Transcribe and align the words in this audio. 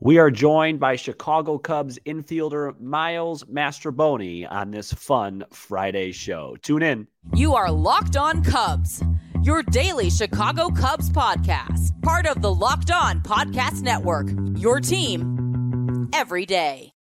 We 0.00 0.18
are 0.18 0.30
joined 0.30 0.78
by 0.78 0.94
Chicago 0.94 1.58
Cubs 1.58 1.98
infielder 2.06 2.78
Miles 2.78 3.42
Mastrobuoni 3.44 4.46
on 4.48 4.70
this 4.70 4.92
fun 4.92 5.44
Friday 5.50 6.12
show. 6.12 6.54
Tune 6.62 6.84
in. 6.84 7.08
You 7.34 7.56
are 7.56 7.68
Locked 7.68 8.16
On 8.16 8.44
Cubs, 8.44 9.02
your 9.42 9.64
daily 9.64 10.08
Chicago 10.08 10.68
Cubs 10.68 11.10
podcast, 11.10 12.00
part 12.02 12.26
of 12.26 12.42
the 12.42 12.54
Locked 12.54 12.92
On 12.92 13.20
Podcast 13.22 13.82
Network, 13.82 14.28
your 14.54 14.78
team 14.78 16.08
every 16.12 16.46
day. 16.46 16.92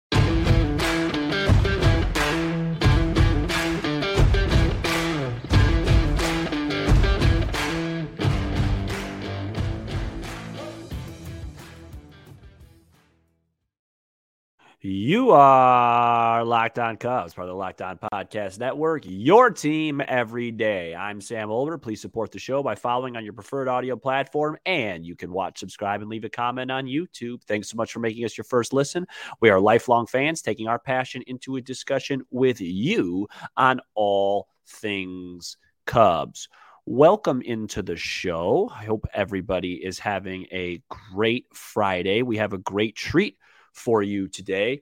You 14.79 15.31
are 15.31 16.45
Locked 16.45 16.77
On 16.77 16.97
Cubs, 16.97 17.33
part 17.33 17.47
of 17.47 17.53
the 17.53 17.57
Locked 17.57 17.81
On 17.81 17.97
Podcast 17.97 18.59
Network, 18.59 19.05
your 19.07 19.49
team 19.49 20.03
every 20.07 20.51
day. 20.51 20.93
I'm 20.93 21.19
Sam 21.19 21.49
Older. 21.49 21.79
Please 21.79 21.99
support 21.99 22.31
the 22.31 22.37
show 22.37 22.61
by 22.61 22.75
following 22.75 23.17
on 23.17 23.23
your 23.23 23.33
preferred 23.33 23.67
audio 23.67 23.95
platform, 23.95 24.55
and 24.67 25.03
you 25.03 25.15
can 25.15 25.31
watch, 25.31 25.57
subscribe, 25.57 26.01
and 26.01 26.11
leave 26.11 26.25
a 26.25 26.29
comment 26.29 26.69
on 26.69 26.85
YouTube. 26.85 27.41
Thanks 27.45 27.71
so 27.71 27.75
much 27.75 27.91
for 27.91 28.01
making 28.01 28.23
us 28.23 28.37
your 28.37 28.43
first 28.45 28.71
listen. 28.71 29.07
We 29.41 29.49
are 29.49 29.59
lifelong 29.59 30.05
fans 30.05 30.43
taking 30.43 30.67
our 30.67 30.77
passion 30.77 31.23
into 31.25 31.55
a 31.55 31.61
discussion 31.61 32.21
with 32.29 32.61
you 32.61 33.27
on 33.57 33.81
all 33.95 34.47
things 34.67 35.57
Cubs. 35.87 36.49
Welcome 36.85 37.41
into 37.41 37.81
the 37.81 37.97
show. 37.97 38.71
I 38.71 38.85
hope 38.85 39.07
everybody 39.11 39.83
is 39.83 39.97
having 39.97 40.45
a 40.51 40.83
great 41.11 41.47
Friday. 41.51 42.21
We 42.21 42.37
have 42.37 42.53
a 42.53 42.59
great 42.59 42.95
treat 42.95 43.37
for 43.77 44.01
you 44.01 44.27
today 44.27 44.81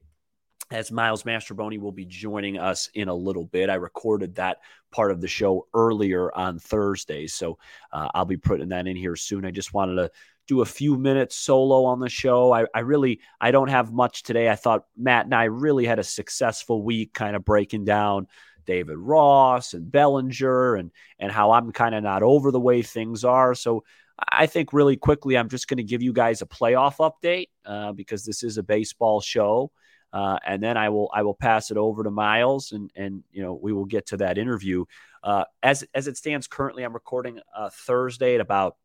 as 0.71 0.91
Miles 0.91 1.23
Mastrobuoni 1.23 1.79
will 1.79 1.91
be 1.91 2.05
joining 2.05 2.57
us 2.57 2.89
in 2.95 3.07
a 3.07 3.13
little 3.13 3.45
bit. 3.45 3.69
I 3.69 3.75
recorded 3.75 4.35
that 4.35 4.57
part 4.91 5.11
of 5.11 5.21
the 5.21 5.27
show 5.27 5.67
earlier 5.73 6.33
on 6.35 6.57
Thursday, 6.57 7.27
so 7.27 7.59
uh, 7.91 8.09
I'll 8.15 8.25
be 8.25 8.37
putting 8.37 8.69
that 8.69 8.87
in 8.87 8.95
here 8.95 9.15
soon. 9.15 9.45
I 9.45 9.51
just 9.51 9.73
wanted 9.73 9.95
to 9.95 10.11
do 10.47 10.61
a 10.61 10.65
few 10.65 10.97
minutes 10.97 11.35
solo 11.35 11.85
on 11.85 11.99
the 11.99 12.09
show. 12.09 12.51
I, 12.51 12.65
I 12.73 12.79
really 12.79 13.19
I 13.39 13.51
don't 13.51 13.69
have 13.69 13.91
much 13.91 14.23
today. 14.23 14.49
I 14.49 14.55
thought 14.55 14.85
Matt 14.97 15.25
and 15.25 15.35
I 15.35 15.45
really 15.45 15.85
had 15.85 15.99
a 15.99 16.03
successful 16.03 16.81
week, 16.81 17.13
kind 17.13 17.35
of 17.35 17.45
breaking 17.45 17.85
down 17.85 18.27
David 18.65 18.97
Ross 18.97 19.73
and 19.73 19.91
Bellinger 19.91 20.75
and 20.75 20.91
and 21.19 21.31
how 21.31 21.51
I'm 21.51 21.71
kind 21.71 21.93
of 21.93 22.03
not 22.03 22.23
over 22.23 22.51
the 22.51 22.59
way 22.59 22.81
things 22.81 23.23
are. 23.23 23.53
So 23.53 23.83
I 24.17 24.45
think 24.45 24.71
really 24.71 24.95
quickly, 24.95 25.37
I'm 25.37 25.49
just 25.49 25.67
going 25.67 25.77
to 25.77 25.83
give 25.83 26.01
you 26.01 26.13
guys 26.13 26.41
a 26.41 26.45
playoff 26.45 26.97
update 26.97 27.49
uh, 27.65 27.91
because 27.91 28.23
this 28.23 28.43
is 28.43 28.57
a 28.57 28.63
baseball 28.63 29.19
show, 29.19 29.71
uh, 30.13 30.37
and 30.45 30.63
then 30.63 30.77
I 30.77 30.89
will 30.89 31.09
I 31.13 31.23
will 31.23 31.33
pass 31.33 31.69
it 31.71 31.77
over 31.77 32.03
to 32.03 32.11
Miles, 32.11 32.71
and 32.71 32.91
and 32.95 33.23
you 33.31 33.43
know 33.43 33.53
we 33.53 33.73
will 33.73 33.85
get 33.85 34.07
to 34.07 34.17
that 34.17 34.37
interview. 34.37 34.85
Uh, 35.23 35.43
as 35.61 35.83
as 35.93 36.07
it 36.07 36.17
stands 36.17 36.47
currently, 36.47 36.83
I'm 36.83 36.93
recording 36.93 37.39
uh, 37.55 37.69
Thursday 37.69 38.35
at 38.35 38.41
about 38.41 38.77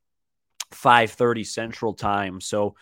5:30 0.72 1.46
Central 1.46 1.94
Time. 1.94 2.40
So 2.40 2.74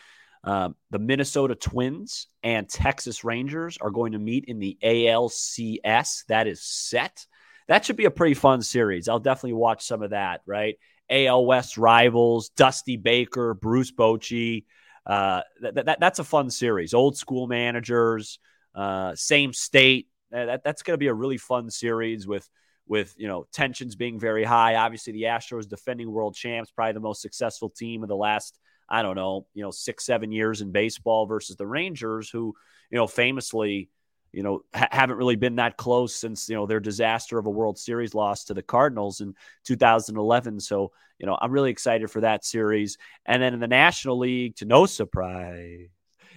um, 0.44 0.76
the 0.90 0.98
Minnesota 0.98 1.54
Twins 1.54 2.28
and 2.42 2.68
Texas 2.68 3.24
Rangers 3.24 3.76
are 3.78 3.90
going 3.90 4.12
to 4.12 4.18
meet 4.18 4.46
in 4.46 4.58
the 4.58 4.78
ALCS. 4.82 6.24
That 6.28 6.46
is 6.46 6.62
set. 6.62 7.26
That 7.66 7.84
should 7.84 7.96
be 7.96 8.06
a 8.06 8.10
pretty 8.10 8.34
fun 8.34 8.62
series. 8.62 9.08
I'll 9.08 9.18
definitely 9.18 9.54
watch 9.54 9.84
some 9.84 10.02
of 10.02 10.10
that. 10.10 10.40
Right. 10.46 10.76
AL 11.10 11.46
West 11.46 11.78
rivals, 11.78 12.50
Dusty 12.50 12.96
Baker, 12.96 13.54
Bruce 13.54 13.92
Bochy. 13.92 14.64
Uh, 15.06 15.42
that, 15.60 15.86
that, 15.86 16.00
that's 16.00 16.18
a 16.18 16.24
fun 16.24 16.50
series. 16.50 16.92
Old 16.92 17.16
school 17.16 17.46
managers, 17.46 18.38
uh, 18.74 19.14
same 19.14 19.52
state. 19.52 20.08
That, 20.30 20.62
that's 20.62 20.82
going 20.82 20.94
to 20.94 20.98
be 20.98 21.06
a 21.06 21.14
really 21.14 21.38
fun 21.38 21.70
series 21.70 22.26
with 22.26 22.48
with 22.86 23.14
you 23.18 23.28
know 23.28 23.46
tensions 23.52 23.96
being 23.96 24.18
very 24.18 24.44
high. 24.44 24.74
Obviously, 24.74 25.12
the 25.12 25.24
Astros 25.24 25.68
defending 25.68 26.10
world 26.10 26.34
champs, 26.34 26.70
probably 26.70 26.92
the 26.92 27.00
most 27.00 27.22
successful 27.22 27.70
team 27.70 28.02
of 28.02 28.08
the 28.08 28.16
last 28.16 28.58
I 28.88 29.02
don't 29.02 29.16
know 29.16 29.46
you 29.54 29.62
know 29.62 29.70
six 29.70 30.04
seven 30.04 30.32
years 30.32 30.60
in 30.60 30.72
baseball 30.72 31.26
versus 31.26 31.56
the 31.56 31.66
Rangers, 31.66 32.30
who 32.30 32.54
you 32.90 32.96
know 32.96 33.06
famously 33.06 33.90
you 34.38 34.44
know, 34.44 34.60
ha- 34.72 34.86
haven't 34.92 35.16
really 35.16 35.34
been 35.34 35.56
that 35.56 35.76
close 35.76 36.14
since, 36.14 36.48
you 36.48 36.54
know, 36.54 36.64
their 36.64 36.78
disaster 36.78 37.40
of 37.40 37.46
a 37.46 37.50
World 37.50 37.76
Series 37.76 38.14
loss 38.14 38.44
to 38.44 38.54
the 38.54 38.62
Cardinals 38.62 39.20
in 39.20 39.34
2011. 39.64 40.60
So, 40.60 40.92
you 41.18 41.26
know, 41.26 41.36
I'm 41.42 41.50
really 41.50 41.72
excited 41.72 42.08
for 42.08 42.20
that 42.20 42.44
series. 42.44 42.98
And 43.26 43.42
then 43.42 43.52
in 43.52 43.58
the 43.58 43.66
National 43.66 44.16
League, 44.16 44.54
to 44.58 44.64
no 44.64 44.86
surprise, 44.86 45.88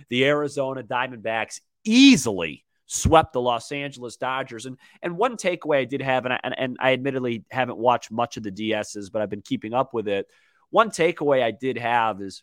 the 0.09 0.25
Arizona 0.25 0.81
Diamondbacks 0.81 1.61
easily 1.83 2.65
swept 2.87 3.33
the 3.33 3.41
Los 3.41 3.71
Angeles 3.71 4.17
Dodgers. 4.17 4.65
And 4.65 4.79
and 5.03 5.15
one 5.15 5.37
takeaway 5.37 5.77
I 5.77 5.85
did 5.85 6.01
have, 6.01 6.25
and 6.25 6.33
I, 6.33 6.39
and, 6.43 6.55
and 6.57 6.77
I 6.79 6.93
admittedly 6.93 7.45
haven't 7.51 7.77
watched 7.77 8.09
much 8.09 8.35
of 8.35 8.41
the 8.41 8.51
DSs, 8.51 9.11
but 9.11 9.21
I've 9.21 9.29
been 9.29 9.43
keeping 9.43 9.75
up 9.75 9.93
with 9.93 10.07
it. 10.07 10.25
One 10.71 10.89
takeaway 10.89 11.43
I 11.43 11.51
did 11.51 11.77
have 11.77 12.19
is 12.19 12.41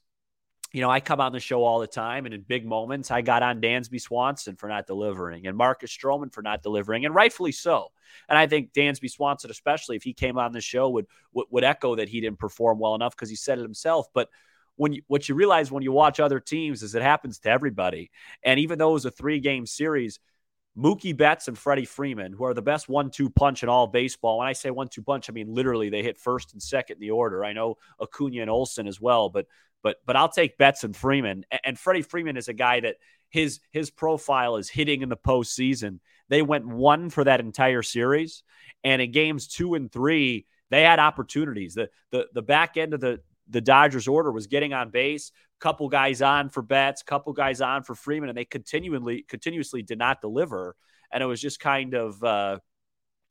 you 0.72 0.82
know, 0.82 0.90
I 0.90 1.00
come 1.00 1.20
on 1.20 1.32
the 1.32 1.40
show 1.40 1.64
all 1.64 1.78
the 1.78 1.86
time, 1.86 2.26
and 2.26 2.34
in 2.34 2.42
big 2.42 2.66
moments, 2.66 3.10
I 3.10 3.22
got 3.22 3.42
on 3.42 3.60
Dansby 3.60 4.00
Swanson 4.00 4.56
for 4.56 4.68
not 4.68 4.86
delivering 4.86 5.46
and 5.46 5.56
Marcus 5.56 5.96
Stroman 5.96 6.32
for 6.32 6.42
not 6.42 6.62
delivering, 6.62 7.06
and 7.06 7.14
rightfully 7.14 7.52
so. 7.52 7.88
And 8.28 8.36
I 8.36 8.46
think 8.46 8.72
Dansby 8.72 9.10
Swanson, 9.10 9.50
especially 9.50 9.96
if 9.96 10.02
he 10.02 10.12
came 10.12 10.38
on 10.38 10.52
the 10.52 10.60
show, 10.60 10.90
would 10.90 11.06
would, 11.32 11.46
would 11.50 11.64
echo 11.64 11.96
that 11.96 12.08
he 12.08 12.20
didn't 12.20 12.38
perform 12.38 12.78
well 12.78 12.94
enough 12.94 13.16
because 13.16 13.30
he 13.30 13.36
said 13.36 13.58
it 13.58 13.62
himself. 13.62 14.08
But 14.12 14.28
when 14.76 14.92
you, 14.92 15.02
what 15.06 15.28
you 15.28 15.34
realize 15.34 15.72
when 15.72 15.82
you 15.82 15.92
watch 15.92 16.20
other 16.20 16.38
teams 16.38 16.82
is 16.82 16.94
it 16.94 17.02
happens 17.02 17.38
to 17.40 17.50
everybody. 17.50 18.10
And 18.42 18.60
even 18.60 18.78
though 18.78 18.90
it 18.90 18.94
was 18.94 19.04
a 19.06 19.10
three 19.10 19.40
game 19.40 19.66
series, 19.66 20.20
Mookie 20.76 21.16
Betts 21.16 21.48
and 21.48 21.58
Freddie 21.58 21.84
Freeman, 21.84 22.32
who 22.32 22.44
are 22.44 22.54
the 22.54 22.62
best 22.62 22.88
one-two 22.88 23.30
punch 23.30 23.64
in 23.64 23.68
all 23.68 23.88
baseball. 23.88 24.38
When 24.38 24.46
I 24.46 24.52
say 24.52 24.70
one-two 24.70 25.02
punch, 25.02 25.28
I 25.28 25.32
mean 25.32 25.52
literally 25.52 25.88
they 25.88 26.04
hit 26.04 26.18
first 26.18 26.52
and 26.52 26.62
second 26.62 26.96
in 26.96 27.00
the 27.00 27.10
order. 27.10 27.44
I 27.44 27.52
know 27.52 27.78
Acuna 28.00 28.42
and 28.42 28.50
Olson 28.50 28.86
as 28.86 29.00
well, 29.00 29.28
but 29.28 29.46
but 29.82 29.96
but 30.06 30.16
I'll 30.16 30.28
take 30.28 30.58
Betts 30.58 30.84
and 30.84 30.96
Freeman. 30.96 31.44
And, 31.50 31.60
and 31.64 31.78
Freddie 31.78 32.02
Freeman 32.02 32.36
is 32.36 32.48
a 32.48 32.54
guy 32.54 32.80
that 32.80 32.96
his 33.30 33.60
his 33.70 33.90
profile 33.90 34.56
is 34.56 34.68
hitting 34.68 35.02
in 35.02 35.08
the 35.08 35.16
postseason. 35.16 36.00
They 36.28 36.42
went 36.42 36.66
one 36.66 37.10
for 37.10 37.24
that 37.24 37.40
entire 37.40 37.82
series, 37.82 38.42
and 38.84 39.00
in 39.00 39.12
games 39.12 39.48
two 39.48 39.74
and 39.74 39.90
three, 39.90 40.46
they 40.70 40.82
had 40.82 40.98
opportunities. 40.98 41.74
The 41.74 41.90
the 42.10 42.26
the 42.32 42.42
back 42.42 42.76
end 42.76 42.94
of 42.94 43.00
the 43.00 43.20
the 43.48 43.60
Dodgers 43.60 44.08
order 44.08 44.30
was 44.30 44.46
getting 44.46 44.74
on 44.74 44.90
base, 44.90 45.32
couple 45.58 45.88
guys 45.88 46.22
on 46.22 46.48
for 46.50 46.62
Betts, 46.62 47.02
couple 47.02 47.32
guys 47.32 47.60
on 47.60 47.82
for 47.82 47.94
Freeman, 47.94 48.28
and 48.28 48.36
they 48.36 48.44
continually 48.44 49.24
continuously 49.28 49.82
did 49.82 49.98
not 49.98 50.20
deliver. 50.20 50.76
And 51.10 51.22
it 51.22 51.26
was 51.26 51.40
just 51.40 51.58
kind 51.58 51.94
of 51.94 52.22
uh, 52.22 52.58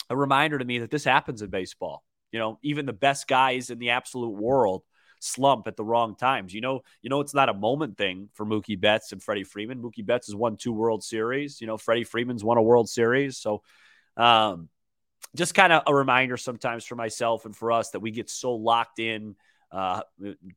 a 0.10 0.16
reminder 0.16 0.58
to 0.58 0.66
me 0.66 0.80
that 0.80 0.90
this 0.90 1.04
happens 1.04 1.42
in 1.42 1.50
baseball. 1.50 2.04
You 2.32 2.40
know, 2.40 2.60
even 2.64 2.86
the 2.86 2.94
best 2.94 3.28
guys 3.28 3.70
in 3.70 3.80
the 3.80 3.92
absolute 3.92 4.36
world 4.36 4.84
slump 5.20 5.68
at 5.68 5.76
the 5.76 5.84
wrong 5.84 6.16
times. 6.16 6.54
You 6.54 6.62
know, 6.62 6.82
you 7.02 7.10
know, 7.10 7.22
it's 7.22 7.34
not 7.34 7.50
a 7.50 7.54
moment 7.54 7.98
thing 7.98 8.30
for 8.34 8.46
Mookie 8.46 8.80
Betts 8.80 9.12
and 9.12 9.22
Freddie 9.22 9.44
Freeman. 9.44 9.82
Mookie 9.82 10.06
Betts 10.06 10.28
has 10.28 10.36
won 10.36 10.58
two 10.58 10.74
World 10.74 11.04
Series. 11.04 11.62
You 11.62 11.68
know, 11.68 11.78
Freddie 11.78 12.04
Freeman's 12.04 12.44
won 12.44 12.58
a 12.58 12.62
World 12.62 12.90
Series. 12.90 13.38
So, 13.38 13.64
um, 14.16 14.70
just 15.36 15.54
kind 15.54 15.74
of 15.74 15.84
a 15.86 15.94
reminder 15.94 16.38
sometimes 16.38 16.86
for 16.86 16.96
myself 16.96 17.46
and 17.46 17.56
for 17.56 17.72
us 17.72 17.92
that 17.92 18.00
we 18.00 18.12
get 18.12 18.30
so 18.30 18.54
locked 18.54 19.00
in, 19.00 19.36
uh, 19.72 20.02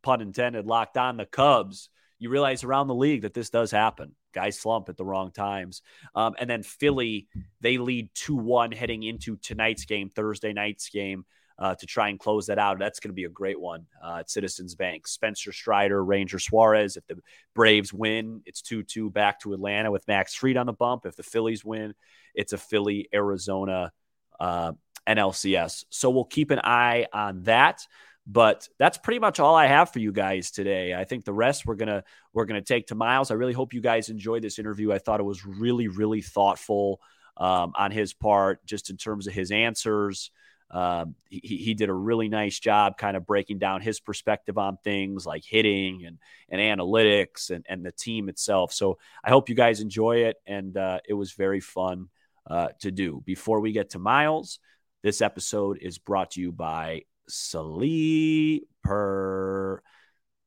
pun 0.03 0.21
intended, 0.21 0.67
locked 0.67 0.97
on 0.97 1.17
the 1.17 1.27
Cubs. 1.27 1.89
You 2.19 2.31
realize 2.31 2.65
around 2.65 2.87
the 2.87 2.95
league 2.95 3.23
that 3.23 3.35
this 3.35 3.51
does 3.51 3.71
happen. 3.71 4.15
Guys 4.33 4.59
slump 4.59 4.89
at 4.89 4.97
the 4.97 5.05
wrong 5.05 5.33
times. 5.33 5.83
Um, 6.15 6.35
and 6.39 6.49
then 6.49 6.63
Philly, 6.63 7.29
they 7.61 7.79
lead 7.79 8.11
2 8.15 8.37
1 8.37 8.73
heading 8.73 9.03
into 9.03 9.37
tonight's 9.37 9.87
game, 9.87 10.11
Thursday 10.11 10.53
night's 10.53 10.89
game 10.91 11.25
uh, 11.61 11.75
to 11.75 11.87
try 11.87 12.09
and 12.09 12.19
close 12.19 12.47
that 12.47 12.59
out. 12.59 12.79
That's 12.79 13.01
going 13.01 13.11
to 13.11 13.15
be 13.15 13.25
a 13.25 13.31
great 13.31 13.61
one 13.61 13.87
uh, 14.03 14.19
at 14.21 14.31
Citizens 14.31 14.75
Bank. 14.75 15.07
Spencer 15.07 15.53
Strider, 15.53 16.03
Ranger 16.03 16.39
Suarez. 16.39 16.97
If 16.97 17.07
the 17.07 17.19
Braves 17.55 17.93
win, 17.93 18.43
it's 18.47 18.63
2 18.63 18.83
2 18.83 19.11
back 19.11 19.41
to 19.41 19.53
Atlanta 19.53 19.91
with 19.91 20.09
Max 20.09 20.35
Fried 20.35 20.57
on 20.57 20.67
the 20.67 20.73
bump. 20.73 21.05
If 21.05 21.17
the 21.17 21.23
Phillies 21.23 21.65
win, 21.65 21.95
it's 22.35 22.55
a 22.55 22.59
Philly, 22.59 23.09
Arizona 23.13 23.93
uh, 24.41 24.73
NLCS. 25.07 25.85
So 25.91 26.11
we'll 26.11 26.25
keep 26.25 26.51
an 26.51 26.61
eye 26.65 27.07
on 27.13 27.43
that. 27.43 27.87
But 28.27 28.69
that's 28.79 28.99
pretty 28.99 29.19
much 29.19 29.41
all 29.41 29.55
I 29.55 29.67
have 29.67 29.93
for 29.93 29.99
you 29.99 30.13
guys 30.13 30.51
today. 30.51 30.95
I 30.95 31.05
think 31.05 31.25
the 31.25 31.33
rest 31.33 31.67
we're 31.67 31.75
gonna 31.75 32.05
we're 32.33 32.45
gonna 32.45 32.63
take 32.63 32.87
to 32.89 32.95
Miles. 32.95 33.31
I 33.31 33.35
really 33.35 33.55
hope 33.55 33.75
you 33.75 33.81
guys 33.81 34.09
enjoyed 34.09 34.43
this 34.43 34.59
interview. 34.59 34.93
I 34.93 34.99
thought 34.99 35.21
it 35.21 35.25
was 35.25 35.45
really 35.45 35.89
really 35.89 36.21
thoughtful 36.21 37.01
um, 37.37 37.73
on 37.75 37.91
his 37.91 38.13
part, 38.13 38.65
just 38.67 38.91
in 38.91 38.97
terms 38.97 39.27
of 39.27 39.33
his 39.33 39.51
answers. 39.51 40.31
Um, 40.71 41.17
he, 41.29 41.57
he 41.57 41.75
did 41.75 41.89
a 41.89 41.95
really 41.95 42.29
nice 42.29 42.59
job 42.59 42.97
kind 42.97 43.17
of 43.17 43.27
breaking 43.27 43.59
down 43.59 43.81
his 43.81 43.99
perspective 44.01 44.57
on 44.57 44.79
things 44.85 45.27
like 45.27 45.45
hitting 45.45 46.05
and, 46.07 46.19
and 46.49 46.61
analytics 46.61 47.51
and, 47.51 47.67
and 47.69 47.85
the 47.85 47.93
team 47.93 48.29
itself. 48.29 48.73
So 48.73 48.99
I 49.25 49.31
hope 49.31 49.49
you 49.49 49.55
guys 49.55 49.81
enjoy 49.81 50.25
it. 50.27 50.37
And 50.47 50.77
uh, 50.77 51.01
it 51.09 51.15
was 51.15 51.33
very 51.33 51.61
fun 51.61 52.09
uh, 52.49 52.69
to 52.81 52.91
do. 52.91 53.23
Before 53.25 53.61
we 53.61 53.73
get 53.73 53.91
to 53.91 53.99
Miles, 53.99 54.61
this 55.03 55.21
episode 55.21 55.79
is 55.81 55.99
brought 55.99 56.33
to 56.33 56.41
you 56.41 56.53
by 56.53 57.03
Sleeper. 57.29 58.63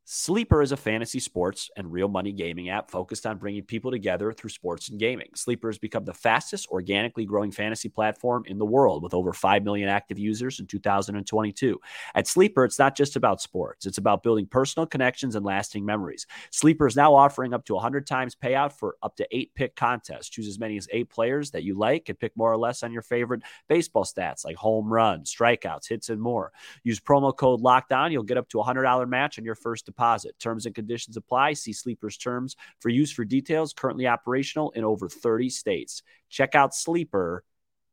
Sleeper 0.06 0.62
is 0.62 0.74
a 0.74 0.78
fantasy 0.78 1.22
sports 1.22 1.70
and 1.78 1.90
real 1.90 2.10
money 2.10 2.34
gaming 2.34 2.68
app 2.70 2.92
focused 2.92 3.26
on 3.26 3.38
bringing 3.38 3.64
people 3.64 3.90
together 3.90 4.34
through 4.34 4.50
sports 4.50 4.90
and 4.90 5.00
gaming. 5.00 5.30
Sleeper 5.34 5.70
has 5.70 5.78
become 5.78 6.04
the 6.04 6.14
fastest 6.14 6.68
organically 6.68 7.24
growing 7.24 7.52
fantasy 7.52 7.88
platform 7.88 8.44
in 8.46 8.58
the 8.58 8.66
world 8.66 9.02
with 9.02 9.14
over 9.14 9.32
5 9.32 9.64
million 9.64 9.88
active 9.88 10.20
users 10.20 10.60
in 10.60 10.68
2022. 10.68 11.80
At 12.16 12.28
Sleeper, 12.28 12.66
it's 12.66 12.78
not 12.78 12.98
just 12.98 13.16
about 13.16 13.40
sports, 13.40 13.86
it's 13.86 13.98
about 13.98 14.24
building 14.24 14.46
personal 14.46 14.86
connections 14.86 15.36
and 15.36 15.46
lasting 15.46 15.86
memories. 15.86 16.28
Sleeper 16.52 16.86
is 16.86 16.98
now 16.98 17.16
offering 17.16 17.54
up 17.54 17.64
to 17.68 17.76
100 17.76 18.06
times 18.06 18.36
payout 18.36 18.74
for 18.74 18.98
up 19.04 19.16
to 19.16 19.28
eight 19.32 19.56
pick 19.56 19.74
contests. 19.78 20.28
Choose 20.28 20.50
as 20.50 20.60
many 20.60 20.76
as 20.76 20.90
eight 20.92 21.10
players 21.10 21.52
that 21.52 21.64
you 21.64 21.78
like 21.78 22.10
and 22.10 22.20
pick 22.20 22.36
more 22.36 22.52
or 22.52 22.58
less 22.58 22.84
on 22.84 22.92
your 22.92 23.04
favorite 23.04 23.44
baseball 23.70 24.04
stats 24.04 24.44
like 24.44 24.58
home 24.58 24.92
runs, 24.92 25.34
strikeouts, 25.34 25.88
hits, 25.88 26.10
and 26.10 26.22
more. 26.22 26.52
Use 26.84 27.00
promo 27.00 27.34
code 27.34 27.62
LOCKEDON. 27.62 28.12
You'll 28.12 28.24
get 28.24 28.38
up 28.38 28.50
to 28.50 28.60
a 28.60 28.66
$100 28.66 29.08
match 29.08 29.40
on 29.40 29.46
your 29.46 29.56
first 29.56 29.88
deposit. 29.94 30.38
Terms 30.40 30.66
and 30.66 30.76
conditions 30.76 31.18
apply. 31.18 31.54
See 31.54 31.74
Sleeper's 31.74 32.18
terms 32.18 32.56
for 32.80 32.90
use 32.90 33.12
for 33.12 33.24
details. 33.24 33.74
Currently 33.74 34.08
operational 34.08 34.72
in 34.72 34.84
over 34.84 35.08
30 35.08 35.50
states. 35.50 36.04
Check 36.30 36.56
out 36.56 36.76
Sleeper 36.76 37.44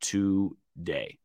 today. 0.01 1.20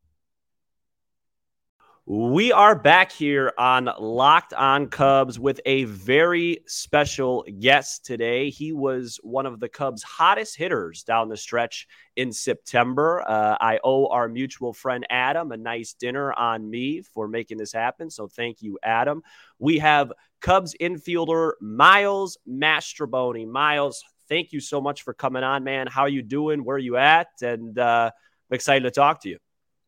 We 2.08 2.52
are 2.52 2.76
back 2.76 3.12
here 3.12 3.52
on 3.58 3.90
Locked 3.98 4.54
On 4.54 4.90
Cubs 4.90 5.40
with 5.40 5.60
a 5.66 5.86
very 5.86 6.60
special 6.68 7.44
guest 7.60 8.06
today. 8.06 8.52
He 8.52 8.74
was 8.74 9.20
one 9.24 9.48
of 9.48 9.60
the 9.60 9.70
Cubs' 9.70 10.04
hottest 10.04 10.56
hitters 10.56 11.02
down 11.02 11.30
the 11.30 11.38
stretch 11.38 11.88
in 12.16 12.32
September. 12.32 13.24
Uh, 13.28 13.58
I 13.60 13.80
owe 13.84 14.06
our 14.10 14.28
mutual 14.28 14.72
friend 14.72 15.04
Adam 15.10 15.52
a 15.52 15.58
nice 15.58 15.94
dinner 15.94 16.32
on 16.32 16.70
me 16.70 17.02
for 17.02 17.28
making 17.28 17.58
this 17.58 17.74
happen. 17.74 18.12
So 18.12 18.28
thank 18.28 18.62
you, 18.62 18.78
Adam. 18.84 19.24
We 19.58 19.80
have 19.80 20.14
Cubs 20.42 20.76
infielder 20.80 21.54
Miles 21.60 22.38
Mastrobuoni. 22.48 23.48
Miles, 23.48 24.04
thank 24.30 24.52
you 24.52 24.60
so 24.60 24.80
much 24.80 25.02
for 25.02 25.16
coming 25.16 25.42
on, 25.42 25.64
man. 25.64 25.88
How 25.88 26.04
are 26.04 26.10
you 26.10 26.22
doing? 26.22 26.64
Where 26.64 26.76
are 26.76 26.80
you 26.80 26.98
at? 26.98 27.30
And 27.42 27.80
uh, 27.80 28.12
I'm 28.14 28.56
excited 28.56 28.84
to 28.84 28.92
talk 28.92 29.24
to 29.24 29.30
you. 29.30 29.40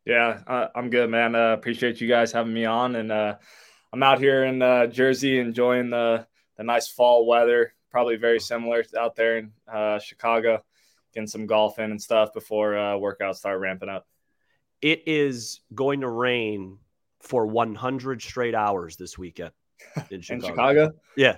Yeah, 0.08 0.40
uh, 0.48 0.68
I'm 0.74 0.90
good, 0.90 1.10
man. 1.10 1.36
Uh, 1.36 1.52
appreciate 1.52 2.00
you 2.00 2.08
guys 2.08 2.32
having 2.32 2.54
me 2.54 2.64
on, 2.64 2.96
and 2.96 3.12
uh, 3.12 3.36
I'm 3.92 4.02
out 4.02 4.20
here 4.20 4.46
in 4.46 4.62
uh, 4.62 4.88
Jersey 4.88 5.38
enjoying 5.38 5.90
the 5.90 6.26
the 6.56 6.64
nice 6.64 6.88
fall 6.88 7.28
weather. 7.28 7.74
Probably 7.92 8.16
very 8.16 8.40
similar 8.40 8.86
out 8.98 9.18
there 9.18 9.38
in 9.38 9.52
uh, 9.72 10.00
Chicago, 10.00 10.64
getting 11.14 11.28
some 11.28 11.46
golf 11.46 11.78
in 11.80 11.92
and 11.92 12.02
stuff 12.02 12.34
before 12.34 12.78
uh, 12.78 12.94
workouts 12.94 13.36
start 13.36 13.60
ramping 13.60 13.90
up. 13.90 14.08
It 14.82 15.04
is 15.08 15.60
going 15.76 16.02
to 16.02 16.10
rain 16.10 16.78
for 17.20 17.46
100 17.46 18.22
straight 18.22 18.56
hours 18.56 18.96
this 18.96 19.18
weekend 19.18 19.52
in 20.10 20.22
Chicago. 20.22 20.46
in 20.46 20.50
Chicago? 20.50 20.92
Yeah. 21.18 21.36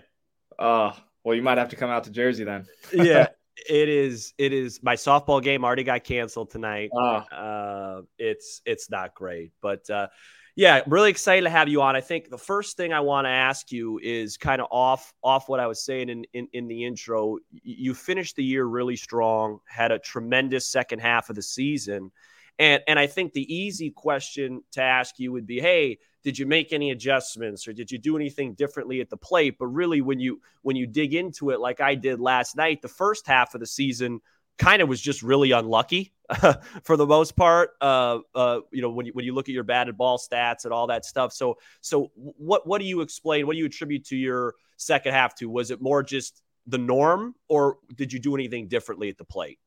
Uh, 0.59 0.93
well, 1.23 1.35
you 1.35 1.41
might 1.41 1.57
have 1.57 1.69
to 1.69 1.75
come 1.75 1.89
out 1.89 2.03
to 2.03 2.11
Jersey 2.11 2.43
then. 2.43 2.67
yeah, 2.93 3.27
it 3.67 3.89
is 3.89 4.33
it 4.37 4.53
is 4.53 4.81
my 4.83 4.95
softball 4.95 5.41
game 5.41 5.63
already 5.63 5.83
got 5.83 6.03
canceled 6.03 6.51
tonight. 6.51 6.89
Oh. 6.93 6.99
uh, 6.99 8.01
it's 8.17 8.61
it's 8.65 8.89
not 8.89 9.13
great 9.15 9.51
but 9.61 9.89
uh, 9.89 10.07
yeah 10.55 10.81
really 10.87 11.09
excited 11.09 11.43
to 11.43 11.49
have 11.49 11.67
you 11.67 11.81
on. 11.81 11.95
I 11.95 12.01
think 12.01 12.29
the 12.29 12.37
first 12.37 12.77
thing 12.77 12.93
i 12.93 12.99
want 12.99 13.25
to 13.25 13.29
ask 13.29 13.71
you 13.71 13.99
is 14.03 14.37
kind 14.37 14.61
of 14.61 14.67
off 14.71 15.13
off 15.23 15.49
what 15.49 15.59
i 15.59 15.67
was 15.67 15.83
saying 15.83 16.09
in, 16.09 16.25
in 16.33 16.47
in 16.53 16.67
the 16.67 16.85
intro. 16.85 17.37
You 17.51 17.93
finished 17.93 18.35
the 18.35 18.43
year 18.43 18.65
really 18.65 18.95
strong 18.95 19.59
had 19.67 19.91
a 19.91 19.99
tremendous 19.99 20.67
second 20.67 20.99
half 20.99 21.29
of 21.29 21.35
the 21.35 21.43
season 21.43 22.11
and 22.59 22.83
and 22.87 22.99
i 22.99 23.07
think 23.07 23.33
the 23.33 23.53
easy 23.55 23.89
question 23.89 24.61
to 24.73 24.81
ask 24.81 25.17
you 25.17 25.31
would 25.31 25.47
be 25.47 25.59
hey 25.59 25.97
did 26.23 26.37
you 26.37 26.45
make 26.45 26.73
any 26.73 26.91
adjustments 26.91 27.67
or 27.67 27.73
did 27.73 27.91
you 27.91 27.97
do 27.97 28.15
anything 28.15 28.53
differently 28.53 29.01
at 29.01 29.09
the 29.09 29.17
plate 29.17 29.55
but 29.59 29.67
really 29.67 30.01
when 30.01 30.19
you 30.19 30.41
when 30.61 30.75
you 30.75 30.85
dig 30.85 31.13
into 31.13 31.49
it 31.49 31.59
like 31.59 31.81
i 31.81 31.95
did 31.95 32.19
last 32.19 32.55
night 32.55 32.81
the 32.81 32.87
first 32.87 33.27
half 33.27 33.53
of 33.53 33.59
the 33.59 33.67
season 33.67 34.19
kind 34.57 34.81
of 34.81 34.89
was 34.89 34.99
just 34.99 35.23
really 35.23 35.51
unlucky 35.51 36.13
for 36.83 36.97
the 36.97 37.05
most 37.05 37.35
part 37.35 37.71
uh, 37.81 38.19
uh, 38.35 38.59
you 38.71 38.81
know 38.81 38.89
when 38.89 39.05
you 39.05 39.13
when 39.13 39.25
you 39.25 39.33
look 39.33 39.49
at 39.49 39.53
your 39.53 39.63
batted 39.63 39.97
ball 39.97 40.17
stats 40.17 40.65
and 40.65 40.73
all 40.73 40.87
that 40.87 41.05
stuff 41.05 41.33
so 41.33 41.57
so 41.81 42.11
what 42.15 42.67
what 42.67 42.79
do 42.79 42.85
you 42.85 43.01
explain 43.01 43.47
what 43.47 43.53
do 43.53 43.59
you 43.59 43.65
attribute 43.65 44.05
to 44.05 44.15
your 44.15 44.53
second 44.77 45.13
half 45.13 45.33
to 45.33 45.49
was 45.49 45.71
it 45.71 45.81
more 45.81 46.03
just 46.03 46.41
the 46.67 46.77
norm 46.77 47.33
or 47.47 47.77
did 47.95 48.13
you 48.13 48.19
do 48.19 48.35
anything 48.35 48.67
differently 48.67 49.09
at 49.09 49.17
the 49.17 49.25
plate 49.25 49.59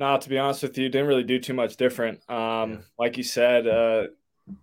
no, 0.00 0.16
to 0.16 0.28
be 0.30 0.38
honest 0.38 0.62
with 0.62 0.78
you, 0.78 0.88
didn't 0.88 1.08
really 1.08 1.24
do 1.24 1.38
too 1.38 1.52
much 1.52 1.76
different. 1.76 2.20
Um, 2.30 2.70
yeah. 2.70 2.78
Like 2.98 3.18
you 3.18 3.22
said, 3.22 3.66
uh, 3.66 4.04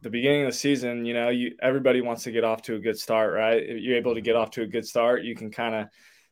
the 0.02 0.10
beginning 0.10 0.44
of 0.44 0.52
the 0.52 0.58
season, 0.58 1.06
you 1.06 1.14
know, 1.14 1.30
you 1.30 1.56
everybody 1.62 2.02
wants 2.02 2.24
to 2.24 2.32
get 2.32 2.44
off 2.44 2.62
to 2.64 2.76
a 2.76 2.80
good 2.80 2.98
start, 2.98 3.34
right? 3.34 3.62
If 3.62 3.82
you're 3.82 3.98
able 3.98 4.16
to 4.16 4.22
get 4.22 4.36
off 4.36 4.52
to 4.52 4.62
a 4.62 4.68
good 4.68 4.88
start, 4.88 5.24
you 5.24 5.36
can 5.36 5.52
kind 5.52 5.76
of 5.76 5.88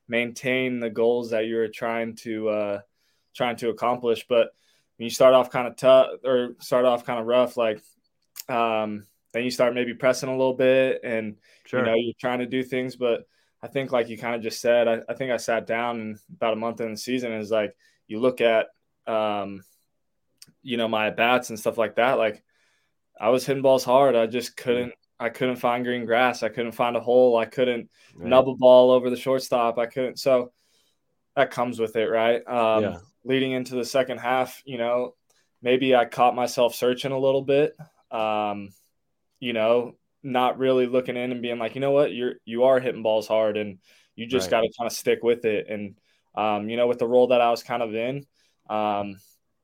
maintain 0.07 0.79
the 0.79 0.89
goals 0.89 1.31
that 1.31 1.47
you're 1.47 1.67
trying 1.67 2.15
to 2.17 2.49
uh, 2.49 2.79
trying 3.35 3.55
to 3.57 3.69
accomplish. 3.69 4.25
But 4.27 4.53
when 4.97 5.05
you 5.05 5.09
start 5.09 5.33
off 5.33 5.49
kind 5.49 5.67
of 5.67 5.75
tough 5.75 6.11
or 6.23 6.55
start 6.59 6.85
off 6.85 7.05
kind 7.05 7.19
of 7.19 7.25
rough, 7.25 7.57
like 7.57 7.81
um, 8.47 9.05
then 9.33 9.43
you 9.43 9.51
start 9.51 9.73
maybe 9.73 9.93
pressing 9.93 10.29
a 10.29 10.37
little 10.37 10.53
bit, 10.53 11.01
and 11.03 11.35
sure. 11.65 11.81
you 11.81 11.85
know 11.85 11.95
you're 11.95 12.13
trying 12.19 12.39
to 12.39 12.45
do 12.45 12.63
things. 12.63 12.95
But 12.95 13.27
I 13.61 13.67
think, 13.67 13.91
like 13.91 14.09
you 14.09 14.17
kind 14.17 14.35
of 14.35 14.41
just 14.41 14.61
said, 14.61 14.87
I, 14.87 15.01
I 15.09 15.13
think 15.13 15.31
I 15.31 15.37
sat 15.37 15.67
down 15.67 15.99
and 15.99 16.19
about 16.35 16.53
a 16.53 16.57
month 16.57 16.81
in 16.81 16.91
the 16.91 16.97
season 16.97 17.33
is 17.33 17.51
like 17.51 17.75
you 18.07 18.19
look 18.19 18.39
at 18.39 18.67
um, 19.07 19.63
you 20.63 20.77
know 20.77 20.87
my 20.87 21.09
bats 21.09 21.49
and 21.49 21.59
stuff 21.59 21.77
like 21.77 21.95
that, 21.95 22.17
like 22.17 22.43
I 23.19 23.29
was 23.29 23.45
hitting 23.45 23.63
balls 23.63 23.83
hard. 23.83 24.15
I 24.15 24.25
just 24.27 24.57
couldn't. 24.57 24.93
I 25.19 25.29
couldn't 25.29 25.55
find 25.55 25.85
green 25.85 26.05
grass. 26.05 26.43
I 26.43 26.49
couldn't 26.49 26.73
find 26.73 26.97
a 26.97 26.99
hole. 26.99 27.37
I 27.37 27.45
couldn't 27.45 27.89
right. 28.15 28.29
nub 28.29 28.49
a 28.49 28.55
ball 28.55 28.91
over 28.91 29.09
the 29.09 29.15
shortstop. 29.15 29.77
I 29.77 29.85
couldn't. 29.85 30.19
So 30.19 30.51
that 31.35 31.51
comes 31.51 31.79
with 31.79 31.95
it, 31.95 32.07
right? 32.07 32.45
Um, 32.47 32.83
yeah. 32.83 32.97
Leading 33.23 33.53
into 33.53 33.75
the 33.75 33.85
second 33.85 34.19
half, 34.19 34.61
you 34.65 34.77
know, 34.77 35.15
maybe 35.61 35.95
I 35.95 36.05
caught 36.05 36.35
myself 36.35 36.75
searching 36.75 37.11
a 37.11 37.19
little 37.19 37.41
bit. 37.41 37.75
Um, 38.11 38.69
you 39.39 39.53
know, 39.53 39.95
not 40.21 40.57
really 40.57 40.87
looking 40.87 41.17
in 41.17 41.31
and 41.31 41.41
being 41.41 41.59
like, 41.59 41.75
you 41.75 41.81
know 41.81 41.91
what, 41.91 42.13
you're 42.13 42.35
you 42.45 42.63
are 42.63 42.79
hitting 42.79 43.03
balls 43.03 43.27
hard, 43.27 43.57
and 43.57 43.79
you 44.15 44.27
just 44.27 44.45
right. 44.45 44.51
got 44.51 44.61
to 44.61 44.73
kind 44.77 44.87
of 44.87 44.93
stick 44.93 45.23
with 45.23 45.45
it. 45.45 45.67
And 45.69 45.97
um, 46.35 46.69
you 46.69 46.77
know, 46.77 46.87
with 46.87 46.99
the 46.99 47.07
role 47.07 47.27
that 47.27 47.41
I 47.41 47.51
was 47.51 47.63
kind 47.63 47.81
of 47.81 47.95
in, 47.95 48.25
um, 48.69 49.17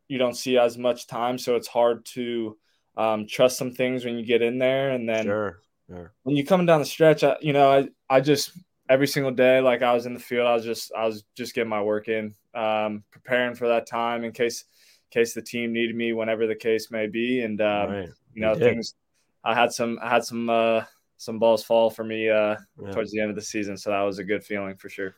you 0.08 0.18
don't 0.18 0.36
see 0.36 0.58
as 0.58 0.78
much 0.78 1.08
time, 1.08 1.38
so 1.38 1.56
it's 1.56 1.68
hard 1.68 2.06
to 2.14 2.58
um, 2.98 3.28
trust 3.28 3.58
some 3.58 3.72
things 3.74 4.06
when 4.06 4.18
you 4.18 4.26
get 4.26 4.42
in 4.42 4.58
there, 4.58 4.92
and 4.92 5.08
then 5.08 5.26
sure, 5.26 5.60
sure. 5.90 6.14
when 6.24 6.36
you 6.36 6.46
come 6.46 6.66
down 6.66 6.80
the 6.80 6.86
stretch, 6.86 7.24
I, 7.24 7.38
you 7.42 7.54
know, 7.54 7.72
I 7.72 7.90
I 8.10 8.22
just 8.22 8.52
every 8.90 9.08
single 9.08 9.32
day, 9.32 9.62
like 9.62 9.82
I 9.82 9.94
was 9.94 10.06
in 10.06 10.14
the 10.14 10.20
field, 10.20 10.48
I 10.48 10.54
was 10.54 10.66
just 10.66 10.92
I 10.94 11.06
was 11.06 11.24
just 11.36 11.54
getting 11.56 11.70
my 11.70 11.82
work 11.82 12.08
in, 12.10 12.36
um, 12.54 13.04
preparing 13.12 13.56
for 13.56 13.68
that 13.70 13.88
time 13.88 14.24
in 14.24 14.32
case 14.32 14.66
in 15.12 15.22
case 15.22 15.34
the 15.34 15.42
team 15.42 15.74
needed 15.74 15.96
me, 15.96 16.14
whenever 16.14 16.48
the 16.48 16.56
case 16.56 16.92
may 16.92 17.08
be, 17.08 17.42
and 17.42 17.62
um, 17.62 17.90
right. 17.90 18.10
you 18.34 18.42
know 18.42 18.56
things. 18.56 18.96
I 19.44 19.56
had 19.56 19.72
some 19.72 19.98
I 20.02 20.10
had 20.10 20.24
some 20.24 20.50
uh, 20.50 20.84
some 21.18 21.40
balls 21.40 21.64
fall 21.64 21.90
for 21.90 22.04
me 22.04 22.30
uh, 22.30 22.58
yeah. 22.82 22.92
towards 22.92 23.12
the 23.12 23.22
end 23.22 23.30
of 23.30 23.36
the 23.36 23.42
season, 23.42 23.78
so 23.78 23.90
that 23.90 24.02
was 24.02 24.20
a 24.20 24.24
good 24.24 24.44
feeling 24.44 24.76
for 24.76 24.90
sure. 24.90 25.16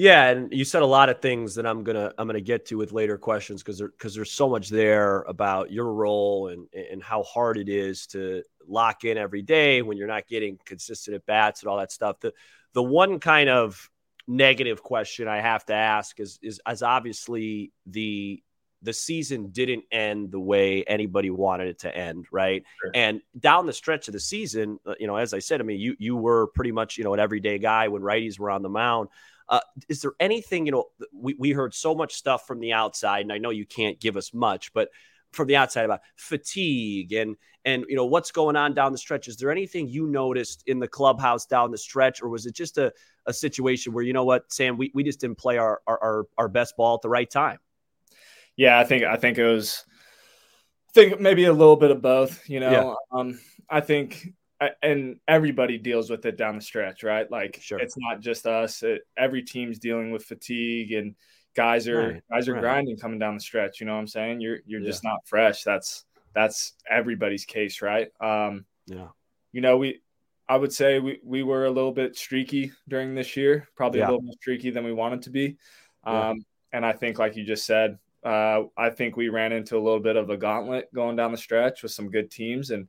Yeah, 0.00 0.30
and 0.30 0.50
you 0.50 0.64
said 0.64 0.80
a 0.80 0.86
lot 0.86 1.10
of 1.10 1.20
things 1.20 1.56
that 1.56 1.66
I'm 1.66 1.84
gonna 1.84 2.10
I'm 2.16 2.26
gonna 2.26 2.40
get 2.40 2.64
to 2.68 2.78
with 2.78 2.90
later 2.90 3.18
questions 3.18 3.62
because 3.62 3.76
there 3.76 3.88
because 3.88 4.14
there's 4.14 4.32
so 4.32 4.48
much 4.48 4.70
there 4.70 5.20
about 5.28 5.70
your 5.70 5.92
role 5.92 6.48
and 6.48 6.66
and 6.72 7.02
how 7.02 7.22
hard 7.22 7.58
it 7.58 7.68
is 7.68 8.06
to 8.08 8.42
lock 8.66 9.04
in 9.04 9.18
every 9.18 9.42
day 9.42 9.82
when 9.82 9.98
you're 9.98 10.08
not 10.08 10.26
getting 10.26 10.58
consistent 10.64 11.16
at 11.16 11.26
bats 11.26 11.60
and 11.60 11.68
all 11.68 11.76
that 11.76 11.92
stuff. 11.92 12.18
The 12.18 12.32
the 12.72 12.82
one 12.82 13.20
kind 13.20 13.50
of 13.50 13.90
negative 14.26 14.82
question 14.82 15.28
I 15.28 15.42
have 15.42 15.66
to 15.66 15.74
ask 15.74 16.18
is 16.18 16.38
is 16.40 16.62
as 16.64 16.82
obviously 16.82 17.70
the 17.84 18.42
the 18.82 18.92
season 18.92 19.48
didn't 19.50 19.84
end 19.92 20.30
the 20.30 20.40
way 20.40 20.84
anybody 20.84 21.30
wanted 21.30 21.68
it 21.68 21.78
to 21.80 21.94
end, 21.94 22.26
right? 22.30 22.64
Sure. 22.82 22.90
And 22.94 23.20
down 23.38 23.66
the 23.66 23.72
stretch 23.72 24.08
of 24.08 24.12
the 24.12 24.20
season, 24.20 24.78
uh, 24.86 24.94
you 24.98 25.06
know, 25.06 25.16
as 25.16 25.34
I 25.34 25.38
said, 25.38 25.60
I 25.60 25.64
mean, 25.64 25.80
you 25.80 25.96
you 25.98 26.16
were 26.16 26.48
pretty 26.48 26.72
much 26.72 26.98
you 26.98 27.04
know 27.04 27.14
an 27.14 27.20
everyday 27.20 27.58
guy 27.58 27.88
when 27.88 28.02
righties 28.02 28.38
were 28.38 28.50
on 28.50 28.62
the 28.62 28.68
mound. 28.68 29.08
Uh, 29.48 29.60
is 29.88 30.00
there 30.00 30.12
anything, 30.20 30.64
you 30.64 30.70
know, 30.70 30.84
we, 31.12 31.34
we 31.36 31.50
heard 31.50 31.74
so 31.74 31.92
much 31.92 32.14
stuff 32.14 32.46
from 32.46 32.60
the 32.60 32.72
outside, 32.72 33.22
and 33.22 33.32
I 33.32 33.38
know 33.38 33.50
you 33.50 33.66
can't 33.66 33.98
give 33.98 34.16
us 34.16 34.32
much, 34.32 34.72
but 34.72 34.90
from 35.32 35.48
the 35.48 35.56
outside 35.56 35.84
about 35.84 36.00
fatigue 36.16 37.12
and 37.12 37.36
and 37.64 37.84
you 37.88 37.96
know 37.96 38.04
what's 38.04 38.30
going 38.30 38.56
on 38.56 38.74
down 38.74 38.92
the 38.92 38.98
stretch 38.98 39.28
is 39.28 39.36
there 39.36 39.50
anything 39.50 39.88
you 39.88 40.06
noticed 40.06 40.62
in 40.66 40.78
the 40.78 40.88
clubhouse 40.88 41.46
down 41.46 41.70
the 41.70 41.78
stretch 41.78 42.22
or 42.22 42.28
was 42.28 42.46
it 42.46 42.54
just 42.54 42.78
a, 42.78 42.92
a 43.26 43.32
situation 43.32 43.92
where 43.92 44.02
you 44.02 44.12
know 44.12 44.24
what 44.24 44.52
sam 44.52 44.76
we, 44.76 44.90
we 44.94 45.04
just 45.04 45.20
didn't 45.20 45.38
play 45.38 45.56
our, 45.56 45.80
our 45.86 46.26
our 46.36 46.48
best 46.48 46.76
ball 46.76 46.94
at 46.94 47.02
the 47.02 47.08
right 47.08 47.30
time 47.30 47.58
yeah 48.60 48.78
i 48.78 48.84
think 48.84 49.04
i 49.04 49.16
think 49.16 49.38
it 49.38 49.46
was 49.46 49.84
i 50.88 50.92
think 50.92 51.20
maybe 51.20 51.44
a 51.44 51.52
little 51.52 51.76
bit 51.76 51.90
of 51.90 52.02
both 52.02 52.48
you 52.48 52.60
know 52.60 52.70
yeah. 52.70 53.18
um 53.18 53.38
i 53.68 53.80
think 53.80 54.34
and 54.82 55.18
everybody 55.26 55.78
deals 55.78 56.10
with 56.10 56.26
it 56.26 56.36
down 56.36 56.56
the 56.56 56.60
stretch, 56.60 57.02
right? 57.02 57.30
Like 57.30 57.58
sure. 57.62 57.78
it's 57.78 57.96
not 57.96 58.20
just 58.20 58.46
us. 58.46 58.82
It, 58.82 59.02
every 59.16 59.42
team's 59.42 59.78
dealing 59.78 60.10
with 60.10 60.24
fatigue 60.24 60.92
and 60.92 61.14
guys 61.54 61.88
are 61.88 62.12
right. 62.12 62.22
guys 62.30 62.48
are 62.48 62.54
right. 62.54 62.60
grinding 62.60 62.98
coming 62.98 63.18
down 63.18 63.34
the 63.34 63.40
stretch. 63.40 63.80
You 63.80 63.86
know 63.86 63.94
what 63.94 64.00
I'm 64.00 64.06
saying? 64.06 64.40
You're 64.40 64.58
you're 64.66 64.80
yeah. 64.80 64.86
just 64.86 65.02
not 65.02 65.26
fresh. 65.26 65.62
That's 65.62 66.04
that's 66.34 66.74
everybody's 66.88 67.44
case, 67.44 67.80
right? 67.80 68.08
Um, 68.20 68.66
yeah. 68.86 69.08
You 69.52 69.62
know, 69.62 69.78
we 69.78 70.00
I 70.48 70.56
would 70.56 70.72
say 70.72 70.98
we, 70.98 71.20
we 71.24 71.42
were 71.42 71.64
a 71.64 71.70
little 71.70 71.92
bit 71.92 72.16
streaky 72.16 72.72
during 72.88 73.14
this 73.14 73.36
year, 73.36 73.68
probably 73.76 74.00
Yeah. 74.00 74.06
a 74.06 74.10
little 74.10 74.22
more 74.22 74.34
streaky 74.34 74.70
than 74.70 74.84
we 74.84 74.92
wanted 74.92 75.22
to 75.22 75.30
be. 75.30 75.56
Yeah. 76.06 76.30
Um, 76.30 76.44
and 76.72 76.84
I 76.84 76.92
think, 76.92 77.18
like 77.18 77.36
you 77.36 77.44
just 77.44 77.66
said, 77.66 77.98
uh, 78.24 78.62
I 78.76 78.90
think 78.90 79.16
we 79.16 79.28
ran 79.28 79.52
into 79.52 79.76
a 79.76 79.80
little 79.80 80.00
bit 80.00 80.16
of 80.16 80.30
a 80.30 80.36
gauntlet 80.36 80.92
going 80.94 81.16
down 81.16 81.32
the 81.32 81.38
stretch 81.38 81.82
with 81.82 81.92
some 81.92 82.10
good 82.10 82.30
teams. 82.30 82.70
And, 82.70 82.88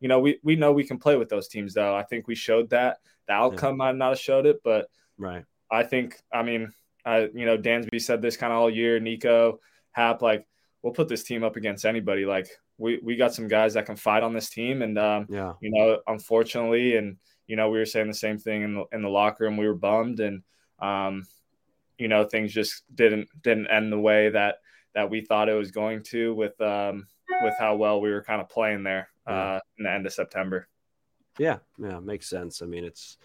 you 0.00 0.08
know, 0.08 0.20
we, 0.20 0.38
we 0.42 0.56
know 0.56 0.72
we 0.72 0.84
can 0.84 0.98
play 0.98 1.16
with 1.16 1.28
those 1.28 1.48
teams, 1.48 1.74
though. 1.74 1.94
I 1.94 2.02
think 2.02 2.26
we 2.26 2.34
showed 2.34 2.70
that. 2.70 2.98
The 3.28 3.34
outcome 3.34 3.76
might 3.76 3.96
not 3.96 4.10
have 4.10 4.18
showed 4.18 4.46
it, 4.46 4.60
but 4.64 4.88
Right. 5.18 5.44
I 5.70 5.84
think, 5.84 6.20
I 6.32 6.42
mean, 6.42 6.72
I, 7.04 7.30
you 7.34 7.46
know, 7.46 7.56
Dansby 7.56 8.00
said 8.00 8.20
this 8.20 8.36
kind 8.36 8.52
of 8.52 8.58
all 8.58 8.70
year. 8.70 8.98
Nico, 8.98 9.60
Hap, 9.92 10.22
like, 10.22 10.46
we'll 10.82 10.92
put 10.92 11.08
this 11.08 11.22
team 11.22 11.44
up 11.44 11.56
against 11.56 11.84
anybody. 11.84 12.24
Like, 12.24 12.48
we, 12.78 12.98
we 13.02 13.16
got 13.16 13.34
some 13.34 13.46
guys 13.48 13.74
that 13.74 13.86
can 13.86 13.96
fight 13.96 14.22
on 14.22 14.32
this 14.32 14.50
team. 14.50 14.82
And, 14.82 14.98
um, 14.98 15.26
Yeah. 15.28 15.52
you 15.60 15.70
know, 15.70 16.00
unfortunately, 16.06 16.96
and 16.96 17.18
you 17.46 17.56
know, 17.56 17.68
we 17.68 17.78
were 17.78 17.84
saying 17.84 18.08
the 18.08 18.14
same 18.14 18.38
thing 18.38 18.62
in 18.62 18.74
the 18.74 18.84
in 18.92 19.02
the 19.02 19.08
locker 19.08 19.44
room. 19.44 19.56
We 19.56 19.66
were 19.66 19.74
bummed, 19.74 20.20
and 20.20 20.42
um, 20.78 21.26
you 21.98 22.08
know, 22.08 22.24
things 22.24 22.52
just 22.52 22.84
didn't 22.94 23.28
didn't 23.42 23.66
end 23.66 23.92
the 23.92 23.98
way 23.98 24.30
that 24.30 24.56
that 24.94 25.10
we 25.10 25.22
thought 25.22 25.48
it 25.48 25.54
was 25.54 25.70
going 25.70 26.02
to 26.02 26.34
with 26.34 26.60
um 26.60 27.06
with 27.42 27.54
how 27.58 27.76
well 27.76 28.00
we 28.00 28.10
were 28.10 28.22
kind 28.22 28.40
of 28.40 28.48
playing 28.48 28.82
there 28.82 29.08
uh, 29.26 29.58
in 29.78 29.84
the 29.84 29.90
end 29.90 30.06
of 30.06 30.12
September. 30.12 30.68
Yeah, 31.38 31.58
yeah, 31.78 31.98
makes 32.00 32.28
sense. 32.28 32.60
I 32.62 32.66
mean, 32.66 32.84
it's 32.84 33.16